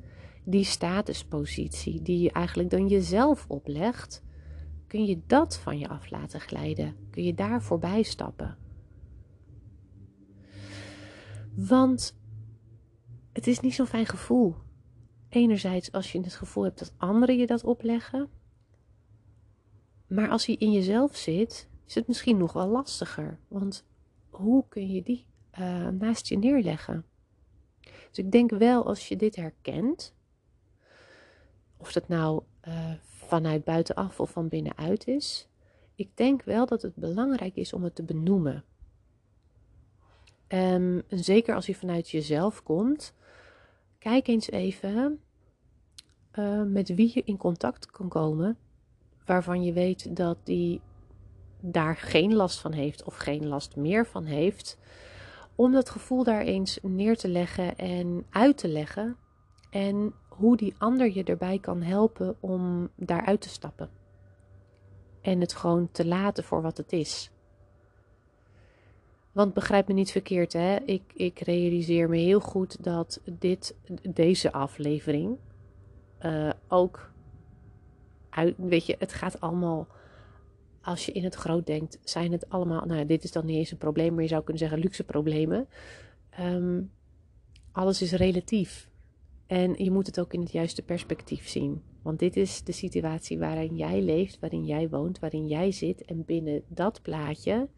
Die 0.44 0.64
statuspositie 0.64 2.02
die 2.02 2.22
je 2.22 2.32
eigenlijk 2.32 2.70
dan 2.70 2.88
jezelf 2.88 3.44
oplegt, 3.48 4.22
kun 4.86 5.04
je 5.04 5.20
dat 5.26 5.58
van 5.58 5.78
je 5.78 5.88
af 5.88 6.10
laten 6.10 6.40
glijden? 6.40 6.94
Kun 7.10 7.24
je 7.24 7.34
daar 7.34 7.62
voorbij 7.62 8.02
stappen? 8.02 8.56
Want 11.54 12.20
het 13.32 13.46
is 13.46 13.60
niet 13.60 13.74
zo'n 13.74 13.86
fijn 13.86 14.06
gevoel. 14.06 14.54
Enerzijds 15.28 15.92
als 15.92 16.12
je 16.12 16.20
het 16.20 16.34
gevoel 16.34 16.64
hebt 16.64 16.78
dat 16.78 16.94
anderen 16.96 17.38
je 17.38 17.46
dat 17.46 17.64
opleggen. 17.64 18.28
Maar 20.06 20.28
als 20.28 20.46
hij 20.46 20.54
in 20.54 20.72
jezelf 20.72 21.16
zit, 21.16 21.68
is 21.86 21.94
het 21.94 22.06
misschien 22.06 22.36
nog 22.36 22.52
wel 22.52 22.68
lastiger. 22.68 23.38
Want 23.48 23.84
hoe 24.30 24.64
kun 24.68 24.90
je 24.90 25.02
die 25.02 25.26
uh, 25.58 25.88
naast 25.88 26.26
je 26.26 26.38
neerleggen? 26.38 27.04
Dus 27.80 28.24
ik 28.24 28.32
denk 28.32 28.50
wel 28.50 28.86
als 28.86 29.08
je 29.08 29.16
dit 29.16 29.36
herkent, 29.36 30.14
Of 31.76 31.92
dat 31.92 32.08
nou 32.08 32.42
uh, 32.68 32.92
vanuit 33.02 33.64
buitenaf 33.64 34.20
of 34.20 34.30
van 34.30 34.48
binnenuit 34.48 35.06
is. 35.06 35.48
Ik 35.94 36.16
denk 36.16 36.42
wel 36.42 36.66
dat 36.66 36.82
het 36.82 36.94
belangrijk 36.94 37.56
is 37.56 37.72
om 37.72 37.82
het 37.82 37.94
te 37.94 38.02
benoemen. 38.02 38.64
Um, 40.48 41.02
zeker 41.08 41.54
als 41.54 41.66
je 41.66 41.74
vanuit 41.74 42.10
jezelf 42.10 42.62
komt, 42.62 43.14
kijk 44.02 44.26
eens 44.26 44.50
even 44.50 45.20
uh, 46.38 46.62
met 46.62 46.94
wie 46.94 47.10
je 47.14 47.22
in 47.24 47.36
contact 47.36 47.90
kan 47.90 48.08
komen, 48.08 48.56
waarvan 49.26 49.62
je 49.62 49.72
weet 49.72 50.16
dat 50.16 50.38
die 50.44 50.80
daar 51.60 51.96
geen 51.96 52.34
last 52.34 52.60
van 52.60 52.72
heeft 52.72 53.04
of 53.04 53.16
geen 53.16 53.46
last 53.46 53.76
meer 53.76 54.06
van 54.06 54.24
heeft, 54.24 54.78
om 55.54 55.72
dat 55.72 55.90
gevoel 55.90 56.24
daar 56.24 56.40
eens 56.40 56.78
neer 56.82 57.16
te 57.16 57.28
leggen 57.28 57.78
en 57.78 58.26
uit 58.30 58.56
te 58.56 58.68
leggen 58.68 59.16
en 59.70 60.14
hoe 60.28 60.56
die 60.56 60.74
ander 60.78 61.14
je 61.14 61.24
erbij 61.24 61.58
kan 61.58 61.82
helpen 61.82 62.36
om 62.40 62.90
daaruit 62.96 63.40
te 63.40 63.48
stappen. 63.48 63.90
En 65.20 65.40
het 65.40 65.54
gewoon 65.54 65.88
te 65.92 66.06
laten 66.06 66.44
voor 66.44 66.62
wat 66.62 66.76
het 66.76 66.92
is. 66.92 67.31
Want 69.32 69.54
begrijp 69.54 69.88
me 69.88 69.94
niet 69.94 70.10
verkeerd, 70.10 70.52
hè? 70.52 70.76
Ik, 70.76 71.02
ik 71.14 71.38
realiseer 71.40 72.08
me 72.08 72.16
heel 72.16 72.40
goed 72.40 72.84
dat 72.84 73.20
dit, 73.38 73.74
deze 74.14 74.52
aflevering 74.52 75.38
uh, 76.20 76.50
ook 76.68 77.12
weet 78.56 78.86
je, 78.86 78.96
het 78.98 79.12
gaat 79.12 79.40
allemaal, 79.40 79.88
als 80.82 81.06
je 81.06 81.12
in 81.12 81.24
het 81.24 81.34
groot 81.34 81.66
denkt, 81.66 81.98
zijn 82.04 82.32
het 82.32 82.48
allemaal, 82.48 82.84
nou 82.86 83.06
dit 83.06 83.24
is 83.24 83.32
dan 83.32 83.46
niet 83.46 83.56
eens 83.56 83.70
een 83.70 83.78
probleem, 83.78 84.14
maar 84.14 84.22
je 84.22 84.28
zou 84.28 84.42
kunnen 84.42 84.62
zeggen 84.62 84.78
luxe 84.78 85.04
problemen. 85.04 85.68
Um, 86.40 86.90
alles 87.72 88.02
is 88.02 88.12
relatief. 88.12 88.90
En 89.46 89.74
je 89.84 89.90
moet 89.90 90.06
het 90.06 90.20
ook 90.20 90.32
in 90.32 90.40
het 90.40 90.52
juiste 90.52 90.82
perspectief 90.82 91.48
zien. 91.48 91.82
Want 92.02 92.18
dit 92.18 92.36
is 92.36 92.64
de 92.64 92.72
situatie 92.72 93.38
waarin 93.38 93.76
jij 93.76 94.02
leeft, 94.02 94.38
waarin 94.40 94.64
jij 94.64 94.88
woont, 94.88 95.18
waarin 95.18 95.46
jij 95.46 95.72
zit. 95.72 96.04
En 96.04 96.24
binnen 96.24 96.62
dat 96.68 97.02
plaatje, 97.02 97.68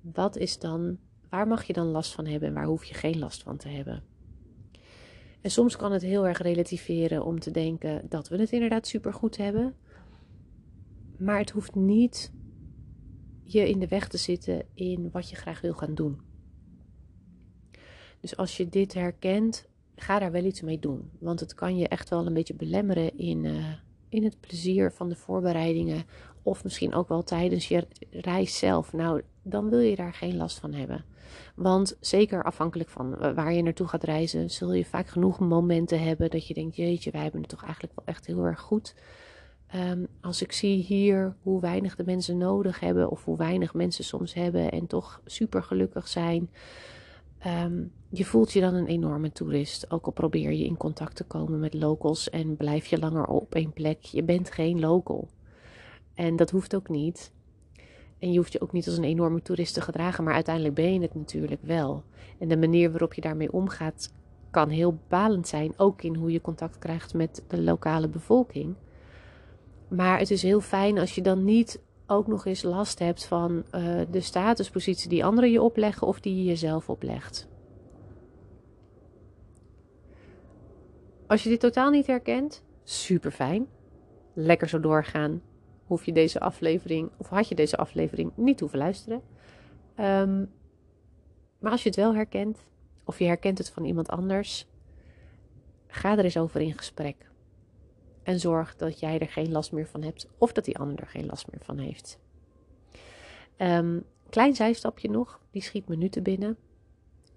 wat 0.00 0.36
is 0.36 0.58
dan, 0.58 0.98
waar 1.28 1.46
mag 1.46 1.64
je 1.64 1.72
dan 1.72 1.86
last 1.86 2.14
van 2.14 2.26
hebben 2.26 2.48
en 2.48 2.54
waar 2.54 2.66
hoef 2.66 2.84
je 2.84 2.94
geen 2.94 3.18
last 3.18 3.42
van 3.42 3.56
te 3.56 3.68
hebben? 3.68 4.02
En 5.40 5.50
soms 5.50 5.76
kan 5.76 5.92
het 5.92 6.02
heel 6.02 6.26
erg 6.26 6.38
relativeren 6.38 7.24
om 7.24 7.40
te 7.40 7.50
denken 7.50 8.08
dat 8.08 8.28
we 8.28 8.36
het 8.36 8.52
inderdaad 8.52 8.86
supergoed 8.86 9.36
hebben. 9.36 9.74
Maar 11.18 11.38
het 11.38 11.50
hoeft 11.50 11.74
niet 11.74 12.32
je 13.44 13.68
in 13.68 13.78
de 13.78 13.88
weg 13.88 14.08
te 14.08 14.16
zitten 14.16 14.64
in 14.74 15.10
wat 15.10 15.30
je 15.30 15.36
graag 15.36 15.60
wil 15.60 15.72
gaan 15.72 15.94
doen. 15.94 16.20
Dus 18.20 18.36
als 18.36 18.56
je 18.56 18.68
dit 18.68 18.94
herkent, 18.94 19.68
ga 19.94 20.18
daar 20.18 20.32
wel 20.32 20.44
iets 20.44 20.60
mee 20.60 20.78
doen. 20.78 21.10
Want 21.18 21.40
het 21.40 21.54
kan 21.54 21.76
je 21.76 21.88
echt 21.88 22.08
wel 22.08 22.26
een 22.26 22.34
beetje 22.34 22.54
belemmeren 22.54 23.18
in, 23.18 23.44
uh, 23.44 23.72
in 24.08 24.24
het 24.24 24.40
plezier 24.40 24.92
van 24.92 25.08
de 25.08 25.16
voorbereidingen. 25.16 26.04
Of 26.50 26.64
misschien 26.64 26.94
ook 26.94 27.08
wel 27.08 27.22
tijdens 27.22 27.68
je 27.68 27.86
reis 28.10 28.58
zelf. 28.58 28.92
Nou, 28.92 29.22
dan 29.42 29.68
wil 29.68 29.78
je 29.78 29.96
daar 29.96 30.14
geen 30.14 30.36
last 30.36 30.58
van 30.58 30.72
hebben. 30.72 31.04
Want 31.54 31.96
zeker 32.00 32.44
afhankelijk 32.44 32.88
van 32.88 33.34
waar 33.34 33.52
je 33.52 33.62
naartoe 33.62 33.86
gaat 33.86 34.04
reizen, 34.04 34.50
zul 34.50 34.72
je 34.72 34.84
vaak 34.84 35.08
genoeg 35.08 35.38
momenten 35.38 36.02
hebben 36.02 36.30
dat 36.30 36.46
je 36.46 36.54
denkt: 36.54 36.76
jeetje, 36.76 37.10
wij 37.10 37.22
hebben 37.22 37.40
het 37.40 37.50
toch 37.50 37.64
eigenlijk 37.64 37.92
wel 37.96 38.04
echt 38.06 38.26
heel 38.26 38.44
erg 38.44 38.60
goed. 38.60 38.94
Um, 39.74 40.06
als 40.20 40.42
ik 40.42 40.52
zie 40.52 40.82
hier 40.82 41.36
hoe 41.42 41.60
weinig 41.60 41.96
de 41.96 42.04
mensen 42.04 42.38
nodig 42.38 42.80
hebben, 42.80 43.10
of 43.10 43.24
hoe 43.24 43.36
weinig 43.36 43.74
mensen 43.74 44.04
soms 44.04 44.34
hebben 44.34 44.70
en 44.70 44.86
toch 44.86 45.20
super 45.24 45.62
gelukkig 45.62 46.08
zijn. 46.08 46.50
Um, 47.46 47.92
je 48.08 48.24
voelt 48.24 48.52
je 48.52 48.60
dan 48.60 48.74
een 48.74 48.86
enorme 48.86 49.32
toerist. 49.32 49.90
Ook 49.90 50.06
al 50.06 50.12
probeer 50.12 50.52
je 50.52 50.64
in 50.64 50.76
contact 50.76 51.16
te 51.16 51.24
komen 51.24 51.60
met 51.60 51.74
locals 51.74 52.30
en 52.30 52.56
blijf 52.56 52.86
je 52.86 52.98
langer 52.98 53.26
op 53.26 53.54
één 53.54 53.72
plek. 53.72 54.02
Je 54.02 54.22
bent 54.22 54.50
geen 54.50 54.80
local. 54.80 55.28
En 56.14 56.36
dat 56.36 56.50
hoeft 56.50 56.74
ook 56.74 56.88
niet. 56.88 57.32
En 58.18 58.32
je 58.32 58.38
hoeft 58.38 58.52
je 58.52 58.60
ook 58.60 58.72
niet 58.72 58.86
als 58.86 58.96
een 58.96 59.04
enorme 59.04 59.42
toerist 59.42 59.74
te 59.74 59.80
gedragen, 59.80 60.24
maar 60.24 60.34
uiteindelijk 60.34 60.74
ben 60.74 60.92
je 60.92 61.00
het 61.00 61.14
natuurlijk 61.14 61.62
wel. 61.62 62.04
En 62.38 62.48
de 62.48 62.56
manier 62.56 62.90
waarop 62.90 63.14
je 63.14 63.20
daarmee 63.20 63.52
omgaat 63.52 64.12
kan 64.50 64.68
heel 64.68 64.92
bepalend 64.92 65.48
zijn, 65.48 65.72
ook 65.76 66.02
in 66.02 66.14
hoe 66.14 66.32
je 66.32 66.40
contact 66.40 66.78
krijgt 66.78 67.14
met 67.14 67.44
de 67.48 67.60
lokale 67.62 68.08
bevolking. 68.08 68.74
Maar 69.88 70.18
het 70.18 70.30
is 70.30 70.42
heel 70.42 70.60
fijn 70.60 70.98
als 70.98 71.14
je 71.14 71.22
dan 71.22 71.44
niet 71.44 71.80
ook 72.06 72.26
nog 72.26 72.46
eens 72.46 72.62
last 72.62 72.98
hebt 72.98 73.26
van 73.26 73.64
uh, 73.74 74.00
de 74.10 74.20
statuspositie 74.20 75.08
die 75.08 75.24
anderen 75.24 75.50
je 75.50 75.62
opleggen 75.62 76.06
of 76.06 76.20
die 76.20 76.36
je 76.36 76.44
jezelf 76.44 76.88
oplegt. 76.88 77.48
Als 81.26 81.42
je 81.42 81.48
dit 81.48 81.60
totaal 81.60 81.90
niet 81.90 82.06
herkent, 82.06 82.64
super 82.84 83.30
fijn. 83.30 83.66
Lekker 84.34 84.68
zo 84.68 84.80
doorgaan. 84.80 85.42
Hoef 85.90 86.04
je 86.04 86.12
deze 86.12 86.40
aflevering, 86.40 87.10
of 87.16 87.28
had 87.28 87.48
je 87.48 87.54
deze 87.54 87.76
aflevering 87.76 88.32
niet 88.34 88.60
hoeven 88.60 88.78
luisteren. 88.78 89.22
Um, 89.98 90.50
maar 91.58 91.72
als 91.72 91.82
je 91.82 91.88
het 91.88 91.98
wel 91.98 92.14
herkent, 92.14 92.58
of 93.04 93.18
je 93.18 93.24
herkent 93.24 93.58
het 93.58 93.70
van 93.70 93.84
iemand 93.84 94.08
anders, 94.08 94.66
ga 95.86 96.18
er 96.18 96.24
eens 96.24 96.36
over 96.36 96.60
in 96.60 96.76
gesprek. 96.76 97.30
En 98.22 98.40
zorg 98.40 98.76
dat 98.76 99.00
jij 99.00 99.18
er 99.18 99.28
geen 99.28 99.52
last 99.52 99.72
meer 99.72 99.86
van 99.86 100.02
hebt, 100.02 100.28
of 100.38 100.52
dat 100.52 100.64
die 100.64 100.78
ander 100.78 100.98
er 101.00 101.06
geen 101.06 101.26
last 101.26 101.50
meer 101.50 101.60
van 101.64 101.78
heeft. 101.78 102.18
Um, 103.58 104.04
klein 104.28 104.54
zijstapje 104.54 105.10
nog, 105.10 105.40
die 105.50 105.62
schiet 105.62 105.88
me 105.88 105.96
nu 105.96 106.08
te 106.08 106.22
binnen. 106.22 106.56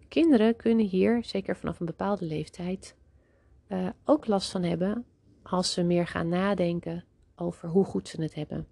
Kinderen 0.07 0.55
kunnen 0.55 0.85
hier, 0.85 1.23
zeker 1.23 1.57
vanaf 1.57 1.79
een 1.79 1.85
bepaalde 1.85 2.25
leeftijd, 2.25 2.95
uh, 3.67 3.89
ook 4.05 4.27
last 4.27 4.51
van 4.51 4.63
hebben 4.63 5.05
als 5.43 5.73
ze 5.73 5.83
meer 5.83 6.07
gaan 6.07 6.27
nadenken 6.27 7.03
over 7.35 7.69
hoe 7.69 7.85
goed 7.85 8.07
ze 8.07 8.21
het 8.21 8.35
hebben. 8.35 8.67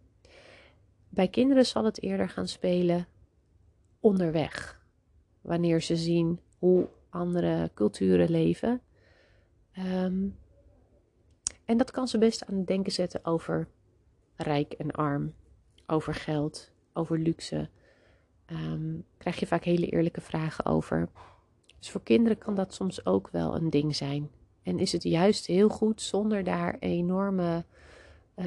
Bij 1.09 1.27
kinderen 1.27 1.65
zal 1.65 1.85
het 1.85 2.01
eerder 2.01 2.29
gaan 2.29 2.47
spelen 2.47 3.07
onderweg, 3.99 4.81
wanneer 5.41 5.81
ze 5.81 5.95
zien 5.95 6.39
hoe 6.59 6.87
andere 7.09 7.71
culturen 7.73 8.29
leven. 8.29 8.81
Um, 9.77 10.37
en 11.65 11.77
dat 11.77 11.91
kan 11.91 12.07
ze 12.07 12.17
best 12.17 12.45
aan 12.45 12.57
het 12.57 12.67
denken 12.67 12.91
zetten 12.91 13.25
over 13.25 13.67
rijk 14.35 14.73
en 14.73 14.91
arm, 14.91 15.33
over 15.87 16.13
geld, 16.13 16.71
over 16.93 17.19
luxe. 17.19 17.69
Um, 18.51 19.05
krijg 19.17 19.39
je 19.39 19.47
vaak 19.47 19.63
hele 19.63 19.89
eerlijke 19.89 20.21
vragen 20.21 20.65
over. 20.65 21.09
Dus 21.79 21.89
voor 21.89 22.03
kinderen 22.03 22.37
kan 22.37 22.55
dat 22.55 22.73
soms 22.73 23.05
ook 23.05 23.29
wel 23.29 23.55
een 23.55 23.69
ding 23.69 23.95
zijn. 23.95 24.29
En 24.63 24.79
is 24.79 24.91
het 24.91 25.03
juist 25.03 25.45
heel 25.45 25.69
goed 25.69 26.01
zonder 26.01 26.43
daar 26.43 26.75
enorme 26.79 27.65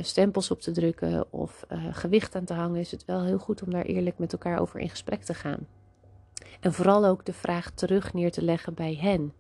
stempels 0.03 0.51
op 0.51 0.61
te 0.61 0.71
drukken 0.71 1.33
of 1.33 1.65
uh, 1.73 1.87
gewicht 1.91 2.35
aan 2.35 2.45
te 2.45 2.55
hangen, 2.55 2.81
is 2.81 2.91
het 2.91 3.05
wel 3.05 3.23
heel 3.25 3.39
goed 3.39 3.63
om 3.63 3.71
daar 3.71 3.85
eerlijk 3.85 4.19
met 4.19 4.33
elkaar 4.33 4.59
over 4.59 4.81
in 4.81 4.91
gesprek 4.91 5.23
te 5.23 5.35
gaan. 5.35 5.67
En 6.61 6.73
vooral 6.73 7.07
ook 7.07 7.25
de 7.25 7.33
vraag 7.33 7.71
terug 7.71 8.13
neer 8.13 8.33
te 8.33 8.43
leggen 8.43 8.75
bij 8.75 8.95
hen. 8.95 9.33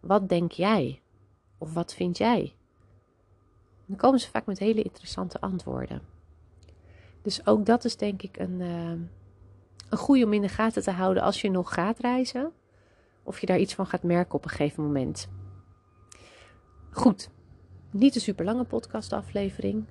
Wat 0.00 0.28
denk 0.28 0.52
jij? 0.52 1.00
Of 1.58 1.72
wat 1.72 1.94
vind 1.94 2.18
jij? 2.18 2.54
Dan 3.86 3.96
komen 3.96 4.20
ze 4.20 4.30
vaak 4.30 4.46
met 4.46 4.58
hele 4.58 4.82
interessante 4.82 5.40
antwoorden. 5.40 6.02
Dus 7.22 7.46
ook 7.46 7.66
dat 7.66 7.84
is 7.84 7.96
denk 7.96 8.22
ik 8.22 8.38
een, 8.38 8.60
uh, 8.60 8.90
een 9.88 9.98
goede 9.98 10.24
om 10.24 10.32
in 10.32 10.42
de 10.42 10.48
gaten 10.48 10.82
te 10.82 10.90
houden 10.90 11.22
als 11.22 11.40
je 11.40 11.50
nog 11.50 11.74
gaat 11.74 11.98
reizen. 11.98 12.52
Of 13.22 13.40
je 13.40 13.46
daar 13.46 13.58
iets 13.58 13.74
van 13.74 13.86
gaat 13.86 14.02
merken 14.02 14.34
op 14.34 14.44
een 14.44 14.50
gegeven 14.50 14.82
moment. 14.82 15.28
Goed, 16.90 17.30
niet 17.90 18.14
een 18.14 18.20
super 18.20 18.44
lange 18.44 18.64
podcastaflevering. 18.64 19.84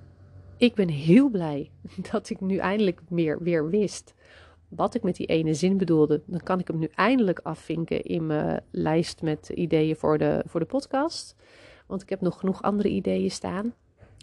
Ik 0.58 0.74
ben 0.74 0.88
heel 0.88 1.28
blij 1.28 1.70
dat 2.10 2.30
ik 2.30 2.40
nu 2.40 2.56
eindelijk 2.56 3.00
meer 3.08 3.42
weer 3.42 3.70
wist 3.70 4.14
wat 4.68 4.94
ik 4.94 5.02
met 5.02 5.16
die 5.16 5.26
ene 5.26 5.54
zin 5.54 5.76
bedoelde. 5.76 6.22
Dan 6.26 6.40
kan 6.40 6.58
ik 6.58 6.66
hem 6.68 6.78
nu 6.78 6.88
eindelijk 6.94 7.40
afvinken 7.42 8.02
in 8.02 8.26
mijn 8.26 8.62
lijst 8.70 9.22
met 9.22 9.48
ideeën 9.48 9.96
voor 9.96 10.18
de, 10.18 10.42
voor 10.46 10.60
de 10.60 10.66
podcast. 10.66 11.36
Want 11.86 12.02
ik 12.02 12.08
heb 12.08 12.20
nog 12.20 12.38
genoeg 12.38 12.62
andere 12.62 12.88
ideeën 12.88 13.30
staan. 13.30 13.74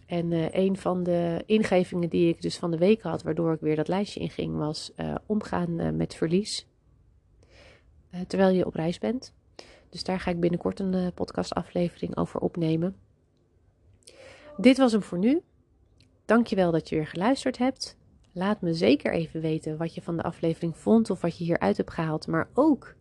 En 0.05 0.31
uh, 0.31 0.51
een 0.51 0.77
van 0.77 1.03
de 1.03 1.43
ingevingen 1.45 2.09
die 2.09 2.29
ik 2.29 2.41
dus 2.41 2.57
van 2.57 2.71
de 2.71 2.77
week 2.77 3.01
had, 3.01 3.23
waardoor 3.23 3.53
ik 3.53 3.59
weer 3.59 3.75
dat 3.75 3.87
lijstje 3.87 4.19
inging, 4.19 4.57
was 4.57 4.91
uh, 4.97 5.15
omgaan 5.25 5.79
uh, 5.79 5.89
met 5.89 6.15
verlies. 6.15 6.67
terwijl 8.27 8.55
je 8.55 8.65
op 8.65 8.75
reis 8.75 8.99
bent. 8.99 9.33
Dus 9.89 10.03
daar 10.03 10.19
ga 10.19 10.31
ik 10.31 10.39
binnenkort 10.39 10.79
een 10.79 11.13
podcastaflevering 11.13 12.17
over 12.17 12.39
opnemen. 12.39 12.95
Dit 14.57 14.77
was 14.77 14.91
hem 14.91 15.01
voor 15.01 15.17
nu. 15.17 15.41
Dankjewel 16.25 16.71
dat 16.71 16.89
je 16.89 16.95
weer 16.95 17.07
geluisterd 17.07 17.57
hebt. 17.57 17.97
Laat 18.31 18.61
me 18.61 18.73
zeker 18.73 19.13
even 19.13 19.41
weten 19.41 19.77
wat 19.77 19.95
je 19.95 20.01
van 20.01 20.17
de 20.17 20.23
aflevering 20.23 20.77
vond 20.77 21.09
of 21.09 21.21
wat 21.21 21.37
je 21.37 21.43
hieruit 21.43 21.77
hebt 21.77 21.91
gehaald. 21.91 22.27
Maar 22.27 22.49
ook 22.53 22.95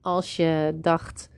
als 0.00 0.36
je 0.36 0.78
dacht, 0.80 1.28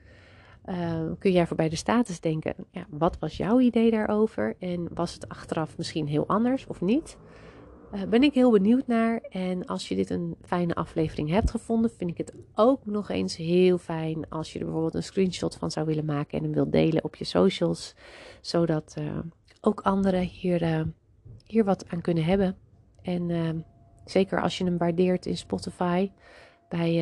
uh, 0.67 1.03
kun 1.19 1.33
jij 1.33 1.47
voorbij 1.47 1.69
de 1.69 1.77
status 1.77 2.21
denken, 2.21 2.55
ja, 2.71 2.87
wat 2.89 3.19
was 3.19 3.37
jouw 3.37 3.61
idee 3.61 3.91
daarover? 3.91 4.57
En 4.59 4.89
was 4.95 5.15
het 5.15 5.29
achteraf 5.29 5.77
misschien 5.77 6.07
heel 6.07 6.27
anders 6.27 6.67
of 6.67 6.81
niet? 6.81 7.17
Uh, 7.95 8.03
ben 8.03 8.23
ik 8.23 8.35
heel 8.35 8.51
benieuwd 8.51 8.87
naar. 8.87 9.21
En 9.21 9.67
als 9.67 9.89
je 9.89 9.95
dit 9.95 10.11
een 10.11 10.37
fijne 10.43 10.75
aflevering 10.75 11.31
hebt 11.31 11.51
gevonden, 11.51 11.91
vind 11.91 12.11
ik 12.11 12.19
het 12.19 12.35
ook 12.55 12.87
nog 12.87 13.09
eens 13.09 13.37
heel 13.37 13.79
fijn 13.79 14.29
als 14.29 14.53
je 14.53 14.59
er 14.59 14.65
bijvoorbeeld 14.65 14.95
een 14.95 15.03
screenshot 15.03 15.57
van 15.57 15.71
zou 15.71 15.87
willen 15.87 16.05
maken 16.05 16.39
en 16.39 16.45
hem 16.45 16.53
wilt 16.53 16.73
delen 16.73 17.05
op 17.05 17.17
je 17.17 17.25
socials. 17.25 17.95
Zodat 18.41 18.95
uh, 18.99 19.19
ook 19.61 19.81
anderen 19.81 20.23
hier, 20.23 20.87
hier 21.51 21.65
wat 21.65 21.85
aan 21.89 22.01
kunnen 22.01 22.25
hebben. 22.25 22.57
En 23.03 23.65
zeker 24.05 24.43
als 24.43 24.59
je 24.59 24.65
hem 24.65 24.79
waardeert 24.79 25.27
in 25.27 25.37
Spotify, 25.37 26.11
bij, 26.69 26.93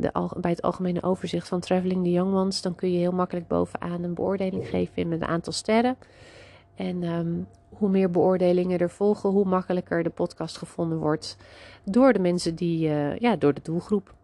de, 0.00 0.30
bij 0.40 0.50
het 0.50 0.62
algemene 0.62 1.02
overzicht 1.02 1.48
van 1.48 1.60
Traveling 1.60 2.04
the 2.04 2.10
Young 2.10 2.34
Ones, 2.34 2.62
dan 2.62 2.74
kun 2.74 2.92
je 2.92 2.98
heel 2.98 3.12
makkelijk 3.12 3.46
bovenaan 3.46 4.02
een 4.02 4.14
beoordeling 4.14 4.68
geven 4.68 5.08
met 5.08 5.20
een 5.20 5.28
aantal 5.28 5.52
sterren. 5.52 5.96
En 6.78 7.02
ehm, 7.02 7.42
hoe 7.68 7.88
meer 7.88 8.10
beoordelingen 8.10 8.78
er 8.78 8.90
volgen, 8.90 9.30
hoe 9.30 9.44
makkelijker 9.44 10.02
de 10.02 10.10
podcast 10.10 10.56
gevonden 10.56 10.98
wordt 10.98 11.36
door 11.84 12.12
de 12.12 12.18
mensen 12.18 12.54
die, 12.54 12.88
uh, 12.88 13.16
ja, 13.16 13.36
door 13.36 13.54
de 13.54 13.60
doelgroep. 13.62 14.14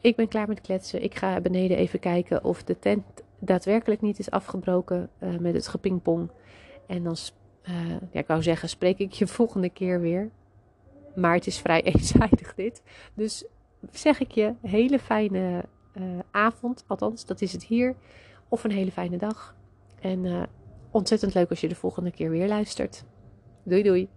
Ik 0.00 0.16
ben 0.16 0.28
klaar 0.28 0.48
met 0.48 0.60
kletsen. 0.60 1.02
Ik 1.02 1.14
ga 1.14 1.40
beneden 1.40 1.76
even 1.76 1.98
kijken 1.98 2.44
of 2.44 2.62
de 2.62 2.78
tent 2.78 3.04
daadwerkelijk 3.38 4.00
niet 4.00 4.18
is 4.18 4.30
afgebroken 4.30 5.10
uh, 5.18 5.38
met 5.38 5.54
het 5.54 5.68
gepingpong. 5.68 6.30
En 6.86 7.02
dan, 7.02 7.16
uh, 7.68 7.90
ja, 8.10 8.20
ik 8.20 8.26
wou 8.26 8.42
zeggen, 8.42 8.68
spreek 8.68 8.98
ik 8.98 9.12
je 9.12 9.26
volgende 9.40 9.70
keer 9.70 10.00
weer. 10.00 10.30
Maar 11.14 11.34
het 11.34 11.46
is 11.46 11.58
vrij 11.58 11.82
eenzijdig 11.92 12.54
dit. 12.54 12.82
Dus 13.14 13.44
zeg 13.90 14.20
ik 14.20 14.30
je, 14.30 14.52
hele 14.62 14.98
fijne 14.98 15.64
avond. 16.30 16.84
Althans, 16.86 17.26
dat 17.26 17.40
is 17.40 17.52
het 17.52 17.64
hier. 17.64 17.94
Of 18.48 18.64
een 18.64 18.70
hele 18.70 18.92
fijne 18.92 19.16
dag. 19.16 19.54
En 20.00 20.48
ontzettend 20.90 21.34
leuk 21.34 21.50
als 21.50 21.60
je 21.60 21.68
de 21.68 21.74
volgende 21.74 22.10
keer 22.10 22.30
weer 22.30 22.48
luistert. 22.48 23.04
Doei 23.62 23.82
doei. 23.82 24.08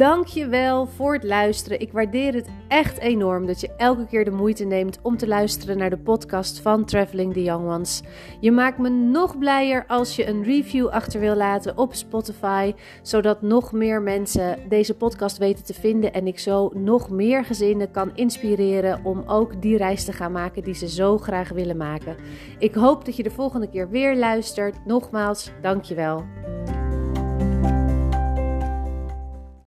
Dankjewel 0.00 0.86
voor 0.86 1.12
het 1.12 1.24
luisteren. 1.24 1.80
Ik 1.80 1.92
waardeer 1.92 2.34
het 2.34 2.48
echt 2.68 2.98
enorm 2.98 3.46
dat 3.46 3.60
je 3.60 3.70
elke 3.76 4.06
keer 4.06 4.24
de 4.24 4.30
moeite 4.30 4.64
neemt 4.64 4.98
om 5.02 5.16
te 5.16 5.26
luisteren 5.26 5.78
naar 5.78 5.90
de 5.90 5.98
podcast 5.98 6.60
van 6.60 6.84
Traveling 6.84 7.32
the 7.32 7.42
Young 7.42 7.68
Ones. 7.68 8.02
Je 8.40 8.52
maakt 8.52 8.78
me 8.78 8.88
nog 8.88 9.38
blijer 9.38 9.84
als 9.86 10.16
je 10.16 10.26
een 10.26 10.42
review 10.42 10.88
achter 10.88 11.20
wil 11.20 11.34
laten 11.34 11.78
op 11.78 11.94
Spotify, 11.94 12.74
zodat 13.02 13.42
nog 13.42 13.72
meer 13.72 14.02
mensen 14.02 14.58
deze 14.68 14.96
podcast 14.96 15.38
weten 15.38 15.64
te 15.64 15.74
vinden 15.74 16.12
en 16.12 16.26
ik 16.26 16.38
zo 16.38 16.70
nog 16.74 17.10
meer 17.10 17.44
gezinnen 17.44 17.90
kan 17.90 18.10
inspireren 18.14 19.04
om 19.04 19.22
ook 19.26 19.62
die 19.62 19.76
reis 19.76 20.04
te 20.04 20.12
gaan 20.12 20.32
maken 20.32 20.62
die 20.62 20.74
ze 20.74 20.88
zo 20.88 21.18
graag 21.18 21.48
willen 21.48 21.76
maken. 21.76 22.16
Ik 22.58 22.74
hoop 22.74 23.04
dat 23.04 23.16
je 23.16 23.22
de 23.22 23.30
volgende 23.30 23.68
keer 23.68 23.90
weer 23.90 24.16
luistert. 24.16 24.86
Nogmaals, 24.86 25.50
dankjewel. 25.62 26.24